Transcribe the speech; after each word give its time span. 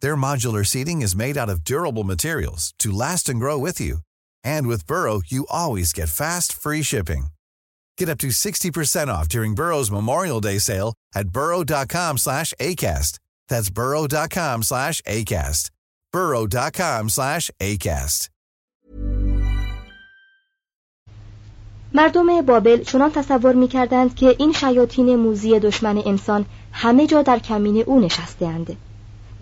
Their 0.00 0.16
modular 0.16 0.64
seating 0.64 1.02
is 1.02 1.16
made 1.16 1.36
out 1.36 1.50
of 1.50 1.64
durable 1.64 2.04
materials 2.04 2.72
to 2.78 2.92
last 2.92 3.28
and 3.28 3.40
grow 3.40 3.58
with 3.58 3.80
you. 3.80 3.98
And 4.44 4.66
with 4.68 4.86
Burrow, 4.86 5.20
you 5.26 5.46
always 5.50 5.92
get 5.92 6.08
fast, 6.08 6.52
free 6.52 6.82
shipping. 6.82 7.26
Get 7.98 8.08
up 8.08 8.18
to 8.18 8.28
60% 8.28 9.08
off 9.08 9.28
during 9.28 9.54
Burrow's 9.54 9.90
Memorial 9.90 10.40
Day 10.40 10.58
sale 10.58 10.94
at 11.14 11.28
burrow.com 11.28 12.18
slash 12.18 12.54
ACAST. 12.60 13.18
That's 13.48 13.70
burrow.com 13.70 14.62
slash 14.62 15.02
ACAST. 15.02 15.70
burrow.com 16.12 17.08
slash 17.08 17.50
ACAST. 17.60 18.28
مردم 21.94 22.42
بابل 22.42 22.82
چنان 22.82 23.12
تصور 23.12 23.54
می 23.54 23.68
کردند 23.68 24.14
که 24.14 24.36
این 24.38 24.52
شیاطین 24.52 25.16
موزی 25.16 25.58
دشمن 25.58 26.02
انسان 26.06 26.44
همه 26.72 27.06
جا 27.06 27.22
در 27.22 27.38
کمین 27.38 27.82
او 27.86 28.00
نشسته 28.00 28.46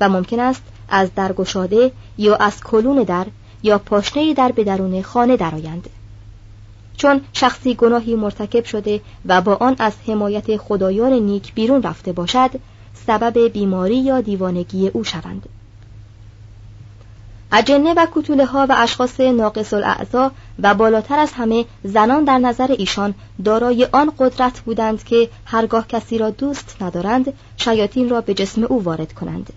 و 0.02 0.10
ممکن 0.10 0.40
است 0.40 0.64
از 0.90 1.10
درگشاده 1.16 1.92
یا 2.18 2.36
از 2.36 2.64
کلون 2.64 3.04
در 3.04 3.26
یا 3.64 3.78
پاشنه 3.78 4.34
در 4.34 4.52
به 4.52 4.64
درون 4.64 5.02
خانه 5.02 5.38
درآیند. 5.38 5.90
چون 6.98 7.22
شخصی 7.34 7.76
گناهی 7.76 8.16
مرتکب 8.16 8.66
شده 8.66 9.02
و 9.26 9.42
با 9.42 9.56
آن 9.56 9.76
از 9.80 9.94
حمایت 10.08 10.58
خدایان 10.58 11.14
نیک 11.14 11.54
بیرون 11.54 11.84
رفته 11.84 12.12
باشد 12.12 12.50
سبب 13.08 13.40
بیماری 13.40 13.98
یا 13.98 14.22
دیوانگی 14.22 14.88
او 14.88 15.04
شوند. 15.04 15.50
اجنه 17.52 17.94
و 17.94 18.08
کتوله 18.14 18.46
ها 18.46 18.66
و 18.70 18.76
اشخاص 18.78 19.20
ناقص 19.20 19.74
الاعضا 19.74 20.32
و 20.60 20.74
بالاتر 20.74 21.20
از 21.20 21.32
همه 21.34 21.66
زنان 21.84 22.24
در 22.24 22.38
نظر 22.38 22.76
ایشان 22.78 23.14
دارای 23.46 23.88
آن 23.92 24.12
قدرت 24.20 24.60
بودند 24.60 25.04
که 25.04 25.30
هرگاه 25.46 25.88
کسی 25.88 26.18
را 26.18 26.30
دوست 26.30 26.78
ندارند 26.82 27.34
شیاطین 27.58 28.10
را 28.10 28.22
به 28.22 28.34
جسم 28.34 28.64
او 28.64 28.84
وارد 28.84 29.14
کنند. 29.14 29.54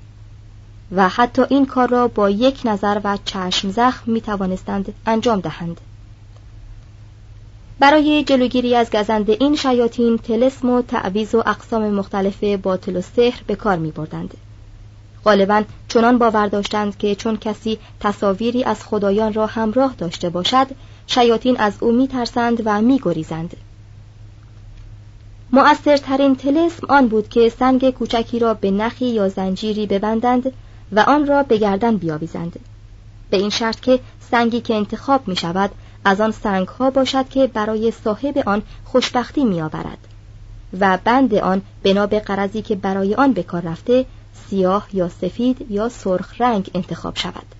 و 0.92 1.08
حتی 1.08 1.42
این 1.48 1.66
کار 1.66 1.88
را 1.88 2.08
با 2.08 2.30
یک 2.30 2.60
نظر 2.64 3.00
و 3.04 3.18
چشم 3.24 3.70
زخم 3.70 4.12
می 4.12 4.20
توانستند 4.20 4.94
انجام 5.06 5.40
دهند 5.40 5.80
برای 7.78 8.24
جلوگیری 8.24 8.74
از 8.74 8.90
گزند 8.90 9.30
این 9.30 9.56
شیاطین 9.56 10.18
تلسم 10.18 10.70
و 10.70 10.82
تعویز 10.82 11.34
و 11.34 11.42
اقسام 11.46 11.90
مختلف 11.90 12.44
باطل 12.44 12.96
و 12.96 13.00
سحر 13.00 13.40
به 13.46 13.56
کار 13.56 13.76
می 13.76 13.90
بردند. 13.90 14.34
غالبا 15.24 15.62
چنان 15.88 16.18
باور 16.18 16.46
داشتند 16.46 16.98
که 16.98 17.14
چون 17.14 17.36
کسی 17.36 17.78
تصاویری 18.00 18.64
از 18.64 18.84
خدایان 18.84 19.32
را 19.32 19.46
همراه 19.46 19.94
داشته 19.98 20.30
باشد 20.30 20.66
شیاطین 21.06 21.56
از 21.60 21.72
او 21.80 21.92
می 21.92 22.08
ترسند 22.08 22.62
و 22.64 22.82
می 22.82 23.00
گریزند. 23.02 23.56
مؤثرترین 25.52 26.36
تلسم 26.36 26.86
آن 26.88 27.08
بود 27.08 27.28
که 27.28 27.48
سنگ 27.58 27.90
کوچکی 27.90 28.38
را 28.38 28.54
به 28.54 28.70
نخی 28.70 29.06
یا 29.06 29.28
زنجیری 29.28 29.86
ببندند 29.86 30.52
و 30.92 31.00
آن 31.00 31.26
را 31.26 31.42
به 31.42 31.58
گردن 31.58 31.96
بیاویزند. 31.96 32.60
به 33.30 33.36
این 33.36 33.50
شرط 33.50 33.80
که 33.80 34.00
سنگی 34.30 34.60
که 34.60 34.74
انتخاب 34.74 35.28
می 35.28 35.36
شود 35.36 35.70
از 36.04 36.20
آن 36.20 36.30
سنگ 36.30 36.68
ها 36.68 36.90
باشد 36.90 37.28
که 37.28 37.46
برای 37.46 37.90
صاحب 37.90 38.42
آن 38.46 38.62
خوشبختی 38.84 39.44
می 39.44 39.60
آورد 39.60 39.98
و 40.80 40.98
بند 41.04 41.34
آن 41.34 41.62
بنا 41.82 42.06
به 42.06 42.20
قرضی 42.20 42.62
که 42.62 42.74
برای 42.74 43.14
آن 43.14 43.32
به 43.32 43.42
کار 43.42 43.62
رفته 43.62 44.06
سیاه 44.48 44.88
یا 44.92 45.08
سفید 45.08 45.66
یا 45.70 45.88
سرخ 45.88 46.40
رنگ 46.40 46.70
انتخاب 46.74 47.16
شود. 47.16 47.54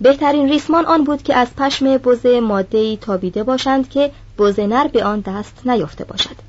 بهترین 0.00 0.48
ریسمان 0.48 0.86
آن 0.86 1.04
بود 1.04 1.22
که 1.22 1.36
از 1.36 1.48
پشم 1.56 1.96
بز 1.96 2.26
مادهی 2.26 2.96
تابیده 2.96 3.42
باشند 3.42 3.88
که 3.88 4.10
بز 4.38 4.60
نر 4.60 4.88
به 4.88 5.04
آن 5.04 5.20
دست 5.20 5.66
نیافته 5.66 6.04
باشد. 6.04 6.45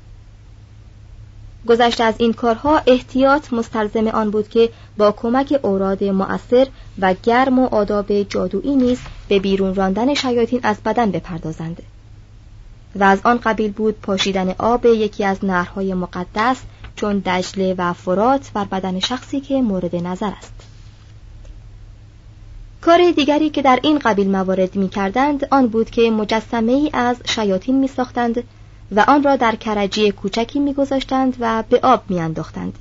گذشته 1.68 2.04
از 2.04 2.14
این 2.18 2.32
کارها 2.32 2.82
احتیاط 2.86 3.52
مستلزم 3.52 4.06
آن 4.06 4.30
بود 4.30 4.48
که 4.48 4.70
با 4.96 5.12
کمک 5.12 5.60
اوراد 5.62 6.04
مؤثر 6.04 6.66
و 6.98 7.14
گرم 7.22 7.58
و 7.58 7.66
آداب 7.66 8.22
جادویی 8.22 8.76
نیز 8.76 8.98
به 9.28 9.38
بیرون 9.38 9.74
راندن 9.74 10.14
شیاطین 10.14 10.60
از 10.62 10.76
بدن 10.84 11.10
بپردازند. 11.10 11.82
و 12.96 13.04
از 13.04 13.20
آن 13.24 13.38
قبیل 13.38 13.72
بود 13.72 14.00
پاشیدن 14.00 14.54
آب 14.58 14.86
یکی 14.86 15.24
از 15.24 15.44
نهرهای 15.44 15.94
مقدس 15.94 16.56
چون 16.96 17.18
دجله 17.18 17.74
و 17.78 17.92
فرات 17.92 18.50
بر 18.54 18.64
بدن 18.64 19.00
شخصی 19.00 19.40
که 19.40 19.62
مورد 19.62 19.96
نظر 19.96 20.30
است. 20.38 20.52
کار 22.80 23.10
دیگری 23.10 23.50
که 23.50 23.62
در 23.62 23.78
این 23.82 23.98
قبیل 23.98 24.30
موارد 24.30 24.76
می 24.76 24.88
کردند 24.88 25.48
آن 25.50 25.66
بود 25.66 25.90
که 25.90 26.10
مجسمه 26.10 26.72
ای 26.72 26.90
از 26.92 27.16
شیاطین 27.24 27.80
می 27.80 27.88
ساختند 27.88 28.42
و 28.92 29.04
آن 29.08 29.22
را 29.22 29.36
در 29.36 29.54
کرجی 29.54 30.10
کوچکی 30.10 30.58
میگذاشتند 30.58 31.36
و 31.40 31.64
به 31.68 31.80
آب 31.82 32.02
میانداختند. 32.08 32.78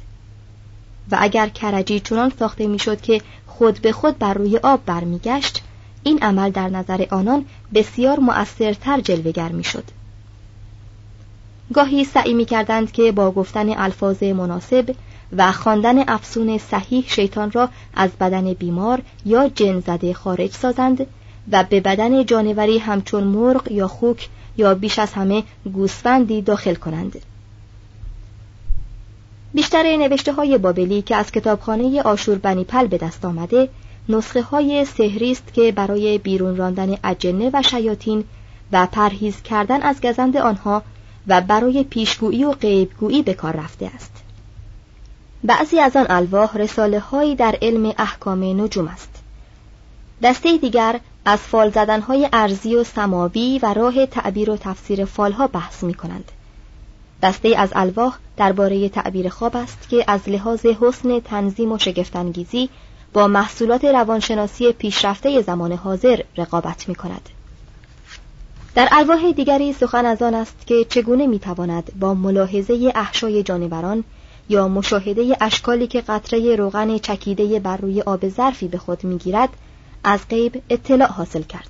و 1.12 1.18
اگر 1.20 1.50
کرجی 1.50 2.00
چنان 2.00 2.32
ساخته 2.40 2.68
می‌شد 2.68 3.02
که 3.02 3.22
خود 3.48 3.82
به 3.82 3.92
خود 3.92 4.18
بر 4.18 4.34
روی 4.34 4.58
آب 4.58 4.86
برمیگشت 4.86 5.64
این 6.04 6.20
عمل 6.22 6.50
در 6.50 6.70
نظر 6.70 7.06
آنان 7.12 7.46
بسیار 7.74 8.20
مؤثرتر 8.20 9.02
جلوگر 9.02 9.50
می‌شد. 9.50 9.84
گاهی 11.74 12.04
سعی 12.04 12.34
می 12.34 12.46
کردند 12.46 12.92
که 12.92 13.12
با 13.12 13.32
گفتن 13.32 13.70
الفاظ 13.70 14.24
مناسب 14.24 14.96
و 15.38 15.52
خواندن 15.52 16.10
افسون 16.10 16.58
صحیح 16.58 17.06
شیطان 17.08 17.52
را 17.52 17.70
از 17.94 18.10
بدن 18.12 18.54
بیمار 18.54 19.02
یا 19.26 19.50
جن 19.50 19.80
زده 19.80 20.14
خارج 20.14 20.52
سازند 20.52 21.08
و 21.52 21.64
به 21.64 21.80
بدن 21.80 22.26
جانوری 22.26 22.78
همچون 22.78 23.24
مرغ 23.24 23.72
یا 23.72 23.88
خوک 23.88 24.30
یا 24.58 24.74
بیش 24.74 25.00
از 25.00 25.14
همه 25.14 25.44
گوسفندی 25.74 26.42
داخل 26.42 26.76
کنند. 26.76 27.22
بیشتر 29.54 29.98
نوشته 29.98 30.34
های 30.34 30.58
بابلی 30.58 31.02
که 31.02 31.16
از 31.16 31.32
کتابخانه 31.32 32.02
آشور 32.02 32.38
بنی 32.38 32.64
پل 32.64 32.88
به 32.88 32.98
دست 32.98 33.26
آمده 33.26 33.70
نسخه 34.10 34.42
های 34.42 34.86
سهری 34.86 35.32
است 35.32 35.54
که 35.54 35.72
برای 35.72 36.18
بیرون 36.18 36.56
راندن 36.56 36.98
اجنه 37.04 37.50
و 37.54 37.62
شیاطین 37.62 38.24
و 38.72 38.88
پرهیز 38.92 39.42
کردن 39.42 39.82
از 39.82 40.02
گزند 40.02 40.38
آنها 40.38 40.84
و 41.28 41.42
برای 41.42 41.84
پیشگویی 41.84 42.44
و 42.44 42.52
غیبگویی 42.52 43.22
به 43.22 43.34
کار 43.34 43.56
رفته 43.56 43.92
است. 43.96 44.12
بعضی 45.44 45.80
از 45.80 45.96
آن 45.96 46.06
الواح 46.10 46.58
رساله 46.58 47.00
هایی 47.00 47.36
در 47.36 47.58
علم 47.62 47.94
احکام 47.98 48.44
نجوم 48.62 48.88
است. 48.88 49.10
دسته 50.24 50.58
دیگر 50.58 51.00
از 51.30 51.40
فال 51.40 51.70
زدنهای 51.70 52.30
ارزی 52.34 52.76
و 52.76 52.84
سماوی 52.84 53.60
و 53.64 53.74
راه 53.74 54.06
تعبیر 54.06 54.50
و 54.50 54.58
تفسیر 54.58 55.06
فالها 55.06 55.48
بحث 55.48 55.84
می 55.84 55.94
کنند. 55.94 56.32
دسته 57.24 57.54
از 57.58 57.70
الواح 57.76 58.18
درباره 58.38 58.90
تعبیر 58.90 59.30
خواب 59.30 59.58
است 59.58 59.90
که 59.90 60.04
از 60.08 60.30
لحاظ 60.30 60.66
حسن 60.66 61.20
تنظیم 61.20 61.72
و 61.72 61.78
شگفتانگیزی 61.78 62.70
با 63.14 63.28
محصولات 63.28 63.86
روانشناسی 63.86 64.72
پیشرفته 64.72 65.42
زمان 65.42 65.72
حاضر 65.72 66.22
رقابت 66.38 66.90
می 66.90 66.96
کند. 66.96 67.30
در 68.76 68.88
الواح 68.92 69.32
دیگری 69.32 69.74
سخن 69.74 70.06
از 70.06 70.22
آن 70.22 70.34
است 70.34 70.68
که 70.68 70.86
چگونه 70.90 71.28
می 71.28 71.40
تواند 71.40 71.92
با 72.00 72.14
ملاحظه 72.14 72.92
احشای 72.96 73.44
جانوران 73.44 74.04
یا 74.50 74.68
مشاهده 74.68 75.38
اشکالی 75.42 75.88
که 75.88 76.02
قطره 76.02 76.56
روغن 76.56 76.98
چکیده 76.98 77.60
بر 77.60 77.78
روی 77.78 78.02
آب 78.02 78.30
ظرفی 78.30 78.68
به 78.68 78.78
خود 78.78 79.04
می‌گیرد 79.04 79.50
از 80.08 80.20
غیب 80.30 80.62
اطلاع 80.70 81.08
حاصل 81.08 81.42
کرد. 81.42 81.70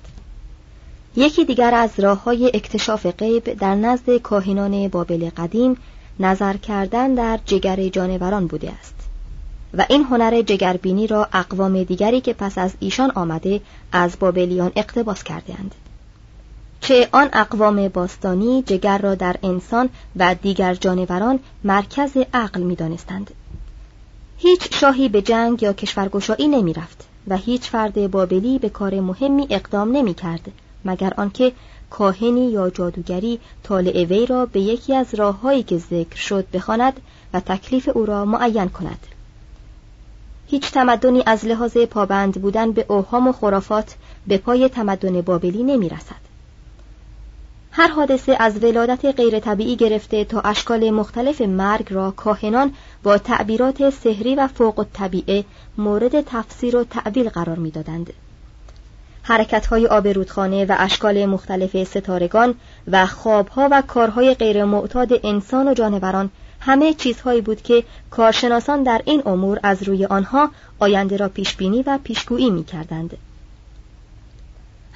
یکی 1.16 1.44
دیگر 1.44 1.74
از 1.74 1.90
راه 2.00 2.22
های 2.22 2.50
اکتشاف 2.54 3.06
غیب 3.06 3.54
در 3.54 3.74
نزد 3.74 4.16
کاهنان 4.16 4.88
بابل 4.88 5.30
قدیم 5.36 5.76
نظر 6.20 6.56
کردن 6.56 7.14
در 7.14 7.38
جگر 7.46 7.88
جانوران 7.88 8.46
بوده 8.46 8.72
است 8.80 8.94
و 9.74 9.86
این 9.88 10.04
هنر 10.04 10.42
جگربینی 10.42 11.06
را 11.06 11.28
اقوام 11.32 11.82
دیگری 11.82 12.20
که 12.20 12.32
پس 12.32 12.58
از 12.58 12.72
ایشان 12.80 13.10
آمده 13.10 13.60
از 13.92 14.16
بابلیان 14.20 14.72
اقتباس 14.76 15.22
کردهاند. 15.22 15.74
چه 16.80 17.08
آن 17.12 17.28
اقوام 17.32 17.88
باستانی 17.88 18.62
جگر 18.62 18.98
را 18.98 19.14
در 19.14 19.36
انسان 19.42 19.88
و 20.16 20.34
دیگر 20.34 20.74
جانوران 20.74 21.38
مرکز 21.64 22.10
عقل 22.34 22.60
می 22.60 22.74
دانستند. 22.74 23.30
هیچ 24.38 24.74
شاهی 24.74 25.08
به 25.08 25.22
جنگ 25.22 25.62
یا 25.62 25.72
کشورگشایی 25.72 26.48
نمی 26.48 26.72
رفت 26.72 27.07
و 27.28 27.36
هیچ 27.36 27.70
فرد 27.70 28.10
بابلی 28.10 28.58
به 28.58 28.68
کار 28.68 29.00
مهمی 29.00 29.46
اقدام 29.50 29.96
نمی 29.96 30.14
کرد 30.14 30.52
مگر 30.84 31.12
آنکه 31.16 31.52
کاهنی 31.90 32.50
یا 32.50 32.70
جادوگری 32.70 33.40
طالع 33.62 34.04
وی 34.04 34.26
را 34.26 34.46
به 34.46 34.60
یکی 34.60 34.94
از 34.94 35.14
راههایی 35.14 35.62
که 35.62 35.78
ذکر 35.78 36.16
شد 36.16 36.46
بخواند 36.52 37.00
و 37.32 37.40
تکلیف 37.40 37.88
او 37.94 38.06
را 38.06 38.24
معین 38.24 38.68
کند 38.68 39.06
هیچ 40.46 40.70
تمدنی 40.70 41.22
از 41.26 41.44
لحاظ 41.44 41.76
پابند 41.76 42.42
بودن 42.42 42.72
به 42.72 42.86
اوهام 42.88 43.28
و 43.28 43.32
خرافات 43.32 43.94
به 44.26 44.38
پای 44.38 44.68
تمدن 44.68 45.20
بابلی 45.20 45.62
نمی 45.62 45.88
رسد. 45.88 46.27
هر 47.78 47.88
حادثه 47.88 48.36
از 48.40 48.64
ولادت 48.64 49.04
غیر 49.04 49.40
طبیعی 49.40 49.76
گرفته 49.76 50.24
تا 50.24 50.40
اشکال 50.40 50.90
مختلف 50.90 51.40
مرگ 51.40 51.86
را 51.92 52.10
کاهنان 52.10 52.72
با 53.02 53.18
تعبیرات 53.18 53.90
سحری 53.90 54.34
و 54.34 54.46
فوق 54.46 54.78
الطبیعه 54.78 55.44
مورد 55.78 56.20
تفسیر 56.20 56.76
و 56.76 56.84
تعبیل 56.84 57.28
قرار 57.28 57.58
می‌دادند. 57.58 58.12
حرکتهای 59.22 59.86
آب 59.86 60.08
رودخانه 60.08 60.64
و 60.64 60.74
اشکال 60.78 61.26
مختلف 61.26 61.84
ستارگان 61.84 62.54
و 62.88 63.06
خوابها 63.06 63.68
و 63.70 63.82
کارهای 63.86 64.34
غیر 64.34 64.64
معتاد 64.64 65.08
انسان 65.22 65.68
و 65.68 65.74
جانوران 65.74 66.30
همه 66.60 66.94
چیزهایی 66.94 67.40
بود 67.40 67.62
که 67.62 67.84
کارشناسان 68.10 68.82
در 68.82 69.02
این 69.04 69.22
امور 69.26 69.60
از 69.62 69.82
روی 69.82 70.06
آنها 70.06 70.50
آینده 70.78 71.16
را 71.16 71.28
پیشبینی 71.28 71.82
و 71.82 71.98
پیشگویی 72.04 72.50
می 72.50 72.64
کردند. 72.64 73.16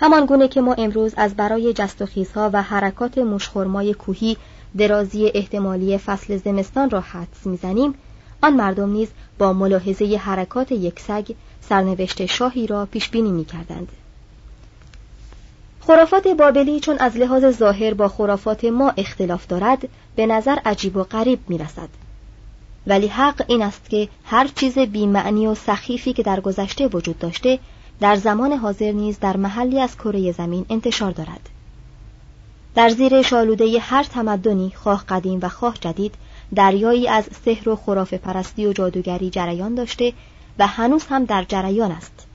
همان 0.03 0.27
گونه 0.27 0.49
که 0.49 0.61
ما 0.61 0.75
امروز 0.75 1.15
از 1.17 1.35
برای 1.35 1.73
جست 1.73 2.03
و 2.03 2.07
خیزها 2.07 2.51
و 2.53 2.63
حرکات 2.63 3.19
مشخورمای 3.19 3.95
کوهی 3.95 4.37
درازی 4.79 5.31
احتمالی 5.35 5.99
فصل 5.99 6.37
زمستان 6.37 6.91
را 6.91 7.01
حدس 7.01 7.47
می‌زنیم 7.47 7.95
آن 8.43 8.53
مردم 8.53 8.93
نیز 8.93 9.09
با 9.39 9.53
ملاحظه 9.53 10.17
حرکات 10.17 10.73
یک 10.73 11.01
سگ 11.01 11.27
سرنوشت 11.61 12.27
شاهی 12.27 12.67
را 12.67 12.87
پیش 12.87 13.09
بینی 13.09 13.31
می 13.31 13.45
کردند. 13.45 13.89
خرافات 15.81 16.29
بابلی 16.29 16.81
چون 16.81 16.99
از 16.99 17.17
لحاظ 17.17 17.45
ظاهر 17.57 17.95
با 17.95 18.09
خرافات 18.09 18.65
ما 18.65 18.93
اختلاف 18.97 19.47
دارد 19.47 19.89
به 20.17 20.27
نظر 20.27 20.59
عجیب 20.65 20.97
و 20.97 21.03
غریب 21.03 21.39
می 21.49 21.59
رسد. 21.59 21.89
ولی 22.87 23.07
حق 23.07 23.45
این 23.49 23.63
است 23.63 23.91
که 23.91 24.09
هر 24.25 24.49
چیز 24.57 24.79
بیمعنی 24.79 25.47
و 25.47 25.55
سخیفی 25.55 26.13
که 26.13 26.23
در 26.23 26.41
گذشته 26.41 26.87
وجود 26.87 27.19
داشته 27.19 27.59
در 28.03 28.17
زمان 28.17 28.53
حاضر 28.53 28.93
نیز 28.93 29.19
در 29.19 29.37
محلی 29.37 29.81
از 29.81 29.97
کره 29.97 30.33
زمین 30.33 30.67
انتشار 30.71 31.11
دارد. 31.11 31.49
در 32.75 32.89
زیر 32.89 33.23
شالوده 33.23 33.79
هر 33.81 34.03
تمدنی 34.03 34.73
خواه 34.75 35.05
قدیم 35.09 35.39
و 35.43 35.49
خواه 35.49 35.75
جدید 35.81 36.15
دریایی 36.55 37.09
از 37.09 37.25
سحر 37.45 37.69
و 37.69 37.77
خرافه 37.77 38.19
پرستی 38.19 38.67
و 38.67 38.73
جادوگری 38.73 39.31
جریان 39.31 39.75
داشته 39.75 40.13
و 40.59 40.67
هنوز 40.67 41.05
هم 41.07 41.25
در 41.25 41.45
جریان 41.45 41.91
است. 41.91 42.27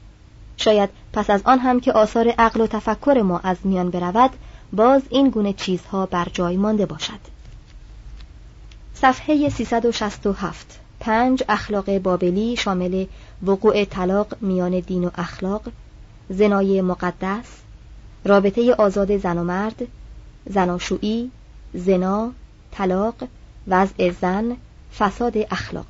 شاید 0.58 0.90
پس 1.14 1.30
از 1.30 1.42
آن 1.46 1.60
هم 1.60 1.80
که 1.80 1.94
آثار 1.94 2.28
عقل 2.28 2.62
و 2.62 2.68
تفکر 2.68 3.22
ما 3.26 3.40
از 3.40 3.58
میان 3.64 3.90
برود 3.90 4.32
باز 4.74 5.02
این 5.10 5.30
گونه 5.30 5.54
چیزها 5.54 6.06
بر 6.06 6.28
جای 6.34 6.58
مانده 6.58 6.86
باشد 6.86 7.20
صفحه 8.94 9.50
367 9.50 10.80
پنج 11.00 11.44
اخلاق 11.50 11.98
بابلی 11.98 12.56
شامل 12.56 13.06
وقوع 13.46 13.86
طلاق 13.86 14.28
میان 14.42 14.80
دین 14.80 15.06
و 15.06 15.10
اخلاق 15.16 15.62
زنای 16.30 16.82
مقدس 16.82 17.46
رابطه 18.26 18.74
آزاد 18.74 19.18
زن 19.18 19.38
و 19.38 19.44
مرد 19.44 19.88
زناشویی 20.46 21.32
زنا 21.74 22.32
طلاق 22.72 23.16
وضع 23.68 24.12
زن 24.22 24.58
فساد 25.00 25.38
اخلاق. 25.52 25.86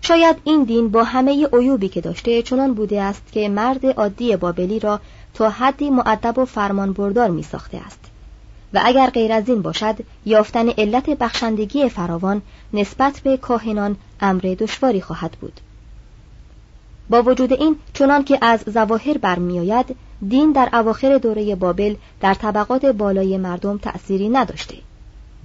شاید 0.00 0.36
این 0.44 0.64
دین 0.64 0.88
با 0.88 1.04
همه 1.04 1.46
عیوبی 1.52 1.88
که 1.88 2.00
داشته 2.00 2.42
چنان 2.42 2.74
بوده 2.74 3.02
است 3.02 3.32
که 3.32 3.48
مرد 3.48 3.86
عادی 3.86 4.36
بابلی 4.36 4.78
را 4.78 5.00
تا 5.34 5.50
حدی 5.50 5.90
معدب 5.90 6.38
و 6.38 6.44
فرمان 6.44 6.92
بردار 6.92 7.30
می 7.30 7.42
ساخته 7.42 7.78
است. 7.78 8.00
و 8.74 8.80
اگر 8.84 9.10
غیر 9.10 9.32
از 9.32 9.48
این 9.48 9.62
باشد 9.62 9.96
یافتن 10.26 10.68
علت 10.68 11.10
بخشندگی 11.10 11.88
فراوان 11.88 12.42
نسبت 12.72 13.20
به 13.20 13.36
کاهنان 13.36 13.96
امر 14.20 14.40
دشواری 14.40 15.00
خواهد 15.00 15.30
بود. 15.40 15.60
با 17.10 17.22
وجود 17.22 17.52
این 17.52 17.76
چنان 17.94 18.24
که 18.24 18.38
از 18.42 18.60
زواهر 18.66 19.18
برمیآید 19.18 19.96
دین 20.28 20.52
در 20.52 20.68
اواخر 20.72 21.18
دوره 21.18 21.54
بابل 21.54 21.94
در 22.20 22.34
طبقات 22.34 22.84
بالای 22.84 23.38
مردم 23.38 23.78
تأثیری 23.78 24.28
نداشته 24.28 24.76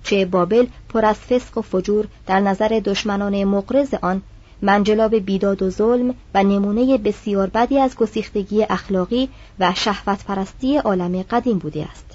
چه 0.04 0.26
بابل 0.26 0.66
پر 0.90 1.06
از 1.06 1.16
فسق 1.16 1.58
و 1.58 1.62
فجور 1.62 2.08
در 2.28 2.40
نظر 2.40 2.82
دشمنان 2.86 3.44
مقرز 3.44 3.94
آن 4.02 4.22
منجلاب 4.62 5.16
بیداد 5.16 5.62
و 5.62 5.70
ظلم 5.70 6.16
و 6.34 6.44
نمونه 6.44 6.98
بسیار 6.98 7.48
بدی 7.48 7.80
از 7.80 7.96
گسیختگی 7.96 8.64
اخلاقی 8.64 9.30
و 9.60 9.74
شهوت 9.76 10.26
پرستی 10.26 10.78
عالم 10.78 11.22
قدیم 11.22 11.58
بوده 11.58 11.86
است. 11.86 12.11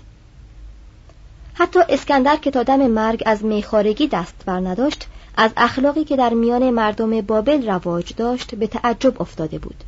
حتی 1.58 1.80
اسکندر 1.88 2.36
که 2.36 2.50
تا 2.50 2.62
دم 2.62 2.86
مرگ 2.86 3.22
از 3.26 3.44
میخارگی 3.44 4.06
دست 4.06 4.34
بر 4.46 4.60
نداشت 4.60 5.06
از 5.36 5.50
اخلاقی 5.56 6.04
که 6.04 6.16
در 6.16 6.34
میان 6.34 6.70
مردم 6.70 7.20
بابل 7.20 7.70
رواج 7.70 8.14
داشت 8.16 8.54
به 8.54 8.66
تعجب 8.66 9.22
افتاده 9.22 9.58
بود. 9.58 9.84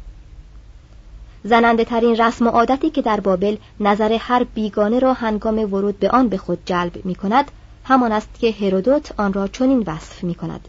زننده 1.45 1.85
ترین 1.85 2.17
رسم 2.17 2.47
و 2.47 2.51
عادتی 2.51 2.91
که 2.91 3.03
در 3.03 3.21
بابل 3.21 3.57
نظر 3.81 4.13
هر 4.21 4.45
بیگانه 4.45 4.99
را 4.99 5.13
هنگام 5.13 5.59
ورود 5.59 5.99
به 5.99 6.11
آن 6.11 6.29
به 6.29 6.37
خود 6.37 6.59
جلب 6.67 7.07
می 7.07 7.15
کند 7.15 7.51
همان 7.85 8.13
است 8.13 8.29
که 8.41 8.55
هرودوت 8.61 9.13
آن 9.17 9.33
را 9.33 9.49
چنین 9.49 9.85
وصف 9.87 10.25
می 10.25 10.35
کند 10.35 10.69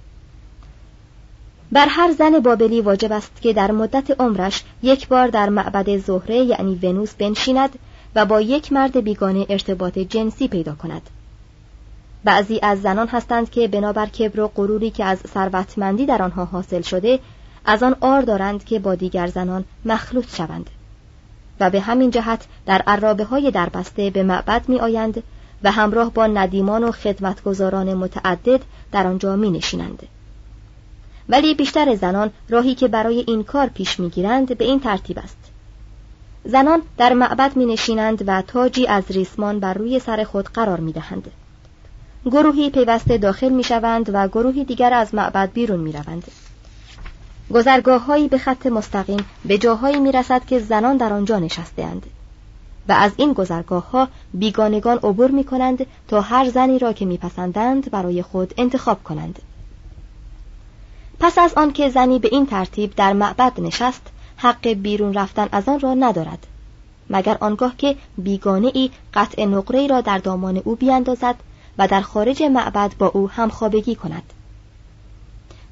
بر 1.72 1.88
هر 1.90 2.12
زن 2.12 2.40
بابلی 2.40 2.82
واجب 2.82 3.12
است 3.12 3.42
که 3.42 3.54
در 3.54 3.72
مدت 3.72 4.22
عمرش 4.22 4.64
یک 4.84 5.08
بار 5.08 5.28
در 5.28 5.50
معبد 5.50 5.98
زهره 5.98 6.36
یعنی 6.36 6.80
ونوس 6.84 7.14
بنشیند 7.14 7.80
و 8.16 8.26
با 8.26 8.42
یک 8.42 8.74
مرد 8.74 9.04
بیگانه 9.04 9.46
ارتباط 9.50 10.00
جنسی 10.00 10.48
پیدا 10.48 10.76
کند. 10.76 11.02
بعضی 12.24 12.60
از 12.64 12.82
زنان 12.82 13.08
هستند 13.08 13.50
که 13.50 13.68
بنابر 13.68 14.06
کبر 14.06 14.40
و 14.40 14.48
غروری 14.48 14.92
که 14.92 15.06
از 15.06 15.20
ثروتمندی 15.34 16.06
در 16.06 16.24
آنها 16.24 16.46
حاصل 16.46 16.82
شده 16.82 17.20
از 17.66 17.84
آن 17.84 17.96
آر 18.00 18.22
دارند 18.22 18.64
که 18.64 18.80
با 18.80 18.96
دیگر 18.96 19.28
زنان 19.28 19.66
مخلوط 19.86 20.36
شوند. 20.36 20.70
و 21.60 21.70
به 21.70 21.80
همین 21.80 22.12
جهت 22.12 22.46
در 22.66 22.82
عرابه 22.88 23.24
های 23.24 23.52
دربسته 23.52 24.10
به 24.10 24.24
معبد 24.24 24.70
می 24.70 24.80
آیند 24.80 25.24
و 25.64 25.72
همراه 25.72 26.14
با 26.14 26.28
ندیمان 26.28 26.84
و 26.84 26.92
خدمتگزاران 26.92 27.94
متعدد 27.94 28.62
در 28.92 29.08
آنجا 29.08 29.36
می 29.36 29.52
نشینند. 29.52 30.08
ولی 31.30 31.54
بیشتر 31.54 31.96
زنان 31.96 32.32
راهی 32.50 32.76
که 32.76 32.88
برای 32.88 33.24
این 33.28 33.44
کار 33.44 33.68
پیش 33.68 34.00
می‌گیرند 34.00 34.58
به 34.58 34.66
این 34.66 34.80
ترتیب 34.80 35.20
است. 35.20 35.49
زنان 36.46 36.82
در 36.98 37.14
معبد 37.14 37.56
می 37.56 37.66
نشینند 37.66 38.24
و 38.28 38.42
تاجی 38.42 38.88
از 38.88 39.04
ریسمان 39.10 39.60
بر 39.60 39.74
روی 39.74 40.00
سر 40.00 40.24
خود 40.24 40.46
قرار 40.46 40.80
می 40.80 40.92
دهند. 40.92 41.32
گروهی 42.26 42.70
پیوسته 42.70 43.18
داخل 43.18 43.50
می 43.50 43.64
شوند 43.64 44.10
و 44.14 44.28
گروهی 44.28 44.66
دیگر 44.66 44.94
از 44.94 45.16
معبد 45.16 45.52
بیرون 45.54 45.80
می 45.80 45.92
روند. 45.92 46.24
به 48.30 48.38
خط 48.38 48.66
مستقیم 48.66 49.26
به 49.46 49.58
جاهایی 49.58 50.00
می 50.00 50.12
رسد 50.12 50.46
که 50.46 50.60
زنان 50.60 50.98
در 50.98 51.14
آنجا 51.14 51.40
نشسته 51.40 51.84
اند. 51.84 52.06
و 52.88 52.92
از 52.92 53.12
این 53.18 53.34
گذرگاه 53.34 53.92
ها 53.92 54.08
بیگانگان 54.34 54.98
عبور 54.98 55.32
می 55.32 55.44
کنند 55.44 55.86
تا 56.08 56.22
هر 56.22 56.50
زنی 56.50 56.80
را 56.80 56.94
که 56.94 57.06
میپسندند 57.06 57.92
برای 57.92 58.22
خود 58.22 58.54
انتخاب 58.58 59.04
کنند. 59.04 59.40
پس 61.20 61.38
از 61.38 61.54
آنکه 61.54 61.90
زنی 61.90 62.20
به 62.20 62.30
این 62.32 62.46
ترتیب 62.46 62.96
در 62.96 63.14
معبد 63.14 63.60
نشست 63.60 64.02
حق 64.42 64.68
بیرون 64.68 65.14
رفتن 65.14 65.48
از 65.52 65.70
آن 65.70 65.80
را 65.80 65.94
ندارد. 65.94 66.48
مگر 67.10 67.38
آنگاه 67.40 67.78
که 67.78 67.96
بیگانه 68.18 68.72
ای 68.74 68.90
قطع 69.14 69.46
نقره 69.46 69.88
را 69.88 70.02
در 70.02 70.18
دامان 70.18 70.58
او 70.58 70.76
بیاندازد 70.76 71.36
و 71.78 71.88
در 71.88 72.02
خارج 72.02 72.44
معبد 72.44 72.92
با 72.98 73.08
او 73.08 73.30
همخوابگی 73.30 73.96
کند. 73.96 74.24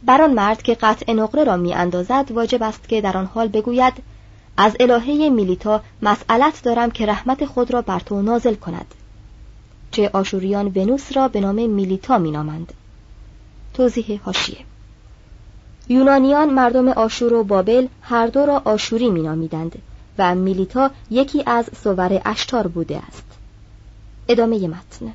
بر 0.04 0.22
آن 0.22 0.34
مرد 0.34 0.62
که 0.62 0.76
قطع 0.76 1.14
نقره 1.14 1.44
را 1.44 1.58
می 1.58 1.74
اندازد 1.74 2.32
واجب 2.32 2.64
است 2.64 2.90
که 2.90 3.02
در 3.02 3.18
آن 3.18 3.26
حال 3.26 3.48
بگوید 3.48 3.94
از 4.58 4.76
الهه 4.80 5.30
میلیتا 5.30 5.82
مسئلت 6.02 6.64
دارم 6.64 6.92
که 6.92 7.06
رحمت 7.06 7.46
خود 7.46 7.72
را 7.74 7.82
بر 7.82 8.00
تو 8.00 8.22
نازل 8.22 8.56
کند. 8.56 8.96
چه 9.92 10.10
آشوریان 10.14 10.68
ونوس 10.76 11.18
را 11.18 11.28
به 11.28 11.40
نام 11.40 11.70
میلیتا 11.70 12.18
مینامند. 12.18 12.74
توضیح 13.74 14.20
هاشیه 14.26 14.58
یونانیان 15.90 16.50
مردم 16.50 16.88
آشور 16.88 17.34
و 17.34 17.44
بابل 17.44 17.88
هر 18.02 18.28
دو 18.28 18.46
را 18.46 18.62
آشوری 18.66 19.10
مینامیدند 19.10 19.82
و 20.18 20.36
میلیتا 20.36 20.92
یکی 21.12 21.44
از 21.46 21.70
سور 21.84 22.22
اشتار 22.26 22.68
بوده 22.68 23.02
است. 23.08 23.24
ادامه 24.28 24.68
متن. 24.68 25.14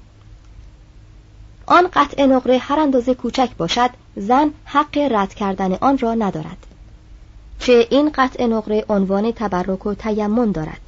آن 1.66 1.88
قطع 1.92 2.26
نقره 2.26 2.58
هر 2.58 2.80
اندازه 2.80 3.14
کوچک 3.14 3.50
باشد 3.58 3.90
زن 4.16 4.50
حق 4.64 4.98
رد 4.98 5.34
کردن 5.34 5.74
آن 5.74 5.98
را 5.98 6.14
ندارد. 6.14 6.66
چه 7.58 7.86
این 7.90 8.10
قطع 8.14 8.46
نقره 8.46 8.84
عنوان 8.88 9.32
تبرک 9.32 9.86
و 9.86 9.94
تیمون 9.94 10.52
دارد. 10.52 10.80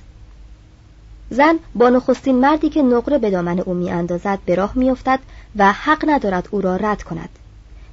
زن 1.30 1.58
با 1.74 1.88
نخستین 1.88 2.40
مردی 2.40 2.68
که 2.68 2.82
نقره 2.82 3.18
به 3.18 3.30
دامن 3.30 3.60
او 3.60 3.74
می 3.74 3.90
اندازد 3.90 4.38
به 4.46 4.54
راه 4.54 4.72
می 4.74 4.90
افتد 4.90 5.20
و 5.56 5.72
حق 5.72 6.04
ندارد 6.08 6.48
او 6.50 6.60
را 6.60 6.76
رد 6.76 7.02
کند. 7.02 7.28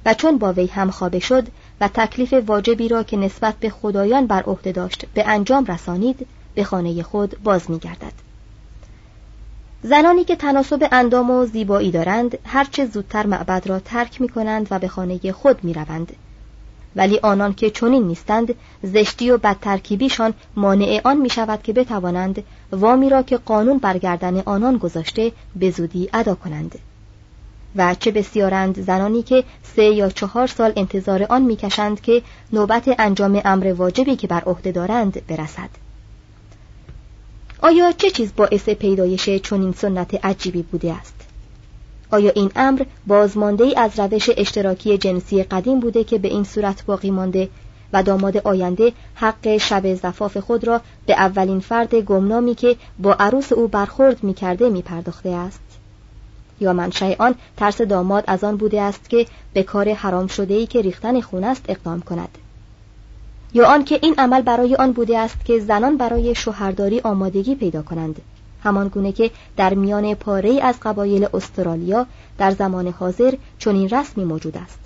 و 0.06 0.14
چون 0.14 0.38
با 0.38 0.52
وی 0.52 0.66
هم 0.66 0.90
خوابه 0.90 1.18
شد 1.18 1.48
و 1.80 1.88
تکلیف 1.88 2.34
واجبی 2.46 2.88
را 2.88 3.02
که 3.02 3.16
نسبت 3.16 3.54
به 3.54 3.70
خدایان 3.70 4.26
بر 4.26 4.42
عهده 4.42 4.72
داشت 4.72 5.06
به 5.14 5.28
انجام 5.28 5.64
رسانید 5.64 6.26
به 6.54 6.64
خانه 6.64 7.02
خود 7.02 7.42
باز 7.44 7.70
می 7.70 7.78
گردد. 7.78 8.12
زنانی 9.82 10.24
که 10.24 10.36
تناسب 10.36 10.88
اندام 10.92 11.30
و 11.30 11.46
زیبایی 11.46 11.90
دارند 11.90 12.38
هرچه 12.44 12.86
زودتر 12.86 13.26
معبد 13.26 13.66
را 13.66 13.78
ترک 13.78 14.20
می 14.20 14.28
کنند 14.28 14.66
و 14.70 14.78
به 14.78 14.88
خانه 14.88 15.32
خود 15.32 15.64
می 15.64 15.74
روند. 15.74 16.12
ولی 16.96 17.18
آنان 17.22 17.54
که 17.54 17.70
چنین 17.70 18.02
نیستند 18.02 18.54
زشتی 18.82 19.30
و 19.30 19.38
بدترکیبیشان 19.38 20.34
مانع 20.56 21.00
آن 21.04 21.16
می 21.16 21.30
شود 21.30 21.62
که 21.62 21.72
بتوانند 21.72 22.42
وامی 22.72 23.10
را 23.10 23.22
که 23.22 23.36
قانون 23.36 23.78
برگردن 23.78 24.40
آنان 24.40 24.76
گذاشته 24.76 25.32
به 25.56 25.70
زودی 25.70 26.08
ادا 26.12 26.34
کنند 26.34 26.78
و 27.76 27.94
چه 27.94 28.10
بسیارند 28.10 28.80
زنانی 28.80 29.22
که 29.22 29.44
سه 29.76 29.84
یا 29.84 30.10
چهار 30.10 30.46
سال 30.46 30.72
انتظار 30.76 31.22
آن 31.22 31.42
می‌کشند 31.42 32.00
که 32.00 32.22
نوبت 32.52 32.94
انجام 32.98 33.40
امر 33.44 33.74
واجبی 33.76 34.16
که 34.16 34.26
بر 34.26 34.40
عهده 34.40 34.72
دارند 34.72 35.26
برسد. 35.26 35.70
آیا 37.62 37.92
چه 37.92 38.10
چیز 38.10 38.32
باعث 38.36 38.68
پیدایش 38.68 39.28
چنین 39.28 39.72
سنت 39.72 40.24
عجیبی 40.24 40.62
بوده 40.62 40.92
است؟ 40.92 41.14
آیا 42.10 42.30
این 42.30 42.50
امر 42.56 42.82
بازمانده 43.06 43.64
ای 43.64 43.74
از 43.74 44.00
روش 44.00 44.30
اشتراکی 44.36 44.98
جنسی 44.98 45.42
قدیم 45.42 45.80
بوده 45.80 46.04
که 46.04 46.18
به 46.18 46.28
این 46.28 46.44
صورت 46.44 46.86
باقی 46.86 47.10
مانده 47.10 47.48
و 47.92 48.02
داماد 48.02 48.36
آینده 48.36 48.92
حق 49.14 49.56
شب 49.56 49.94
زفاف 49.94 50.36
خود 50.36 50.64
را 50.64 50.80
به 51.06 51.12
اولین 51.12 51.60
فرد 51.60 51.94
گمنامی 51.94 52.54
که 52.54 52.76
با 52.98 53.12
عروس 53.12 53.52
او 53.52 53.68
برخورد 53.68 54.24
می 54.24 54.34
کرده 54.34 54.68
می 54.68 54.82
پرداخته 54.82 55.28
است؟ 55.28 55.71
یا 56.62 56.72
منشأ 56.72 57.14
آن 57.18 57.34
ترس 57.56 57.80
داماد 57.80 58.24
از 58.26 58.44
آن 58.44 58.56
بوده 58.56 58.82
است 58.82 59.10
که 59.10 59.26
به 59.52 59.62
کار 59.62 59.94
حرام 59.94 60.26
شده 60.26 60.54
ای 60.54 60.66
که 60.66 60.82
ریختن 60.82 61.20
خون 61.20 61.44
است 61.44 61.64
اقدام 61.68 62.00
کند. 62.00 62.38
یا 63.54 63.66
آنکه 63.66 63.98
این 64.02 64.14
عمل 64.18 64.42
برای 64.42 64.74
آن 64.74 64.92
بوده 64.92 65.18
است 65.18 65.44
که 65.44 65.60
زنان 65.60 65.96
برای 65.96 66.34
شوهرداری 66.34 67.00
آمادگی 67.00 67.54
پیدا 67.54 67.82
کنند. 67.82 68.20
همان 68.64 68.88
گونه 68.88 69.12
که 69.12 69.30
در 69.56 69.74
میان 69.74 70.14
پاره 70.14 70.60
از 70.62 70.80
قبایل 70.82 71.28
استرالیا 71.34 72.06
در 72.38 72.50
زمان 72.50 72.88
حاضر 72.88 73.34
چنین 73.58 73.88
رسمی 73.88 74.24
موجود 74.24 74.56
است. 74.56 74.78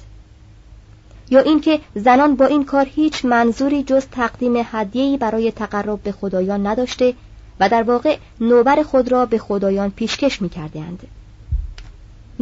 یا 1.30 1.40
اینکه 1.40 1.80
زنان 1.94 2.36
با 2.36 2.46
این 2.46 2.64
کار 2.64 2.86
هیچ 2.94 3.24
منظوری 3.24 3.82
جز 3.82 4.06
تقدیم 4.12 4.52
هدیه‌ای 4.56 5.16
برای 5.16 5.52
تقرب 5.52 6.02
به 6.02 6.12
خدایان 6.12 6.66
نداشته 6.66 7.14
و 7.60 7.68
در 7.68 7.82
واقع 7.82 8.18
نوبر 8.40 8.82
خود 8.82 9.12
را 9.12 9.26
به 9.26 9.38
خدایان 9.38 9.90
پیشکش 9.90 10.42
می 10.42 10.50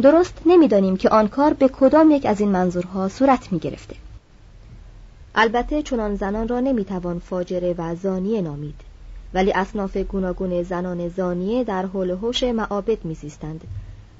درست 0.01 0.41
نمی‌دانیم 0.45 0.97
که 0.97 1.09
آن 1.09 1.27
کار 1.27 1.53
به 1.53 1.67
کدام 1.67 2.11
یک 2.11 2.25
از 2.25 2.39
این 2.39 2.49
منظورها 2.49 3.09
صورت 3.09 3.51
می 3.51 3.59
گرفته. 3.59 3.95
البته 5.35 5.81
چنان 5.81 6.15
زنان 6.15 6.47
را 6.47 6.59
نمی‌توان 6.59 7.19
فاجره 7.19 7.75
و 7.77 7.95
زانیه 7.95 8.41
نامید 8.41 8.81
ولی 9.33 9.51
اصناف 9.51 9.97
گوناگون 9.97 10.63
زنان 10.63 11.09
زانیه 11.09 11.63
در 11.63 11.85
حول 11.85 12.09
هوش 12.09 12.43
معابد 12.43 13.05
میزیستند 13.05 13.61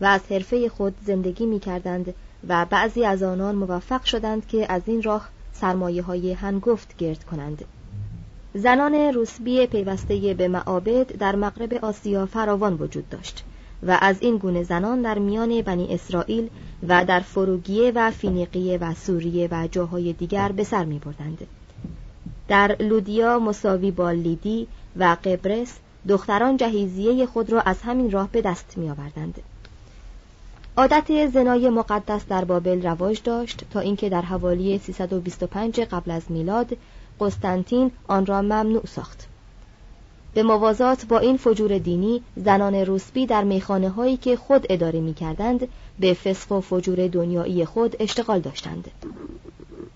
و 0.02 0.06
از 0.06 0.22
حرفه 0.30 0.70
خود 0.70 0.96
زندگی 1.06 1.46
می‌کردند 1.46 2.14
و 2.48 2.66
بعضی 2.70 3.06
از 3.06 3.24
آنان 3.24 3.56
موفق 3.56 4.04
شدند 4.04 4.48
که 4.48 4.66
از 4.72 4.82
این 4.86 5.04
راه 5.04 5.30
سرمایه 5.54 6.02
های 6.02 6.34
هنگفت 6.34 6.98
گرد 6.98 7.24
کنند 7.24 7.66
زنان 8.54 8.94
روسبی 8.94 9.68
پیوسته 9.68 10.34
به 10.34 10.48
معابد 10.48 11.18
در 11.18 11.36
مغرب 11.36 11.74
آسیا 11.74 12.26
فراوان 12.26 12.74
وجود 12.74 13.10
داشت 13.10 13.44
و 13.86 13.98
از 14.02 14.16
این 14.20 14.38
گونه 14.38 14.64
زنان 14.64 15.02
در 15.02 15.20
میان 15.20 15.62
بنی 15.62 15.88
اسرائیل 15.94 16.50
و 16.88 17.06
در 17.06 17.20
فروگیه 17.20 17.92
و 17.96 18.12
فینیقیه 18.12 18.78
و 18.78 18.94
سوریه 18.94 19.48
و 19.52 19.68
جاهای 19.72 20.14
دیگر 20.14 20.52
به 20.52 20.64
سر 20.64 20.86
می 20.86 21.00
بردند. 21.00 21.48
در 22.48 22.76
لودیا 22.80 23.40
مساوی 23.40 23.92
با 23.92 24.12
لیدی 24.12 24.68
و 24.96 25.18
قبرس 25.24 25.78
دختران 26.08 26.58
جهیزیه 26.58 27.26
خود 27.26 27.50
را 27.50 27.62
از 27.62 27.82
همین 27.82 28.12
راه 28.12 28.30
به 28.32 28.42
دست 28.42 28.78
می 28.78 28.90
آوردند. 28.90 29.42
عادت 30.78 31.30
زنای 31.30 31.70
مقدس 31.70 32.26
در 32.30 32.46
بابل 32.46 32.82
رواج 32.82 33.22
داشت 33.24 33.64
تا 33.72 33.80
اینکه 33.80 34.10
در 34.10 34.22
حوالی 34.22 34.78
325 34.78 35.80
قبل 35.80 36.12
از 36.12 36.24
میلاد 36.30 36.78
قسطنطین 37.20 37.92
آن 38.08 38.26
را 38.26 38.42
ممنوع 38.42 38.86
ساخت. 38.86 39.28
به 40.36 40.44
موازات 40.44 41.06
با 41.06 41.20
این 41.20 41.38
فجور 41.38 41.78
دینی 41.78 42.22
زنان 42.36 42.76
روسبی 42.76 43.26
در 43.26 43.44
میخانه 43.44 43.90
هایی 43.90 44.18
که 44.18 44.36
خود 44.36 44.66
اداره 44.70 45.00
می 45.00 45.14
کردند 45.14 45.68
به 46.00 46.14
فسق 46.14 46.52
و 46.52 46.62
فجور 46.62 47.08
دنیایی 47.08 47.66
خود 47.66 47.96
اشتغال 48.00 48.40
داشتند 48.40 48.92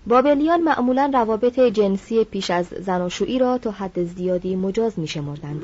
بابلیان 0.06 0.60
معمولا 0.60 1.10
روابط 1.14 1.60
جنسی 1.60 2.24
پیش 2.24 2.50
از 2.50 2.66
زناشویی 2.66 3.38
را 3.38 3.58
تا 3.58 3.70
حد 3.70 4.04
زیادی 4.04 4.56
مجاز 4.56 4.98
می 4.98 5.06
شمردند 5.06 5.62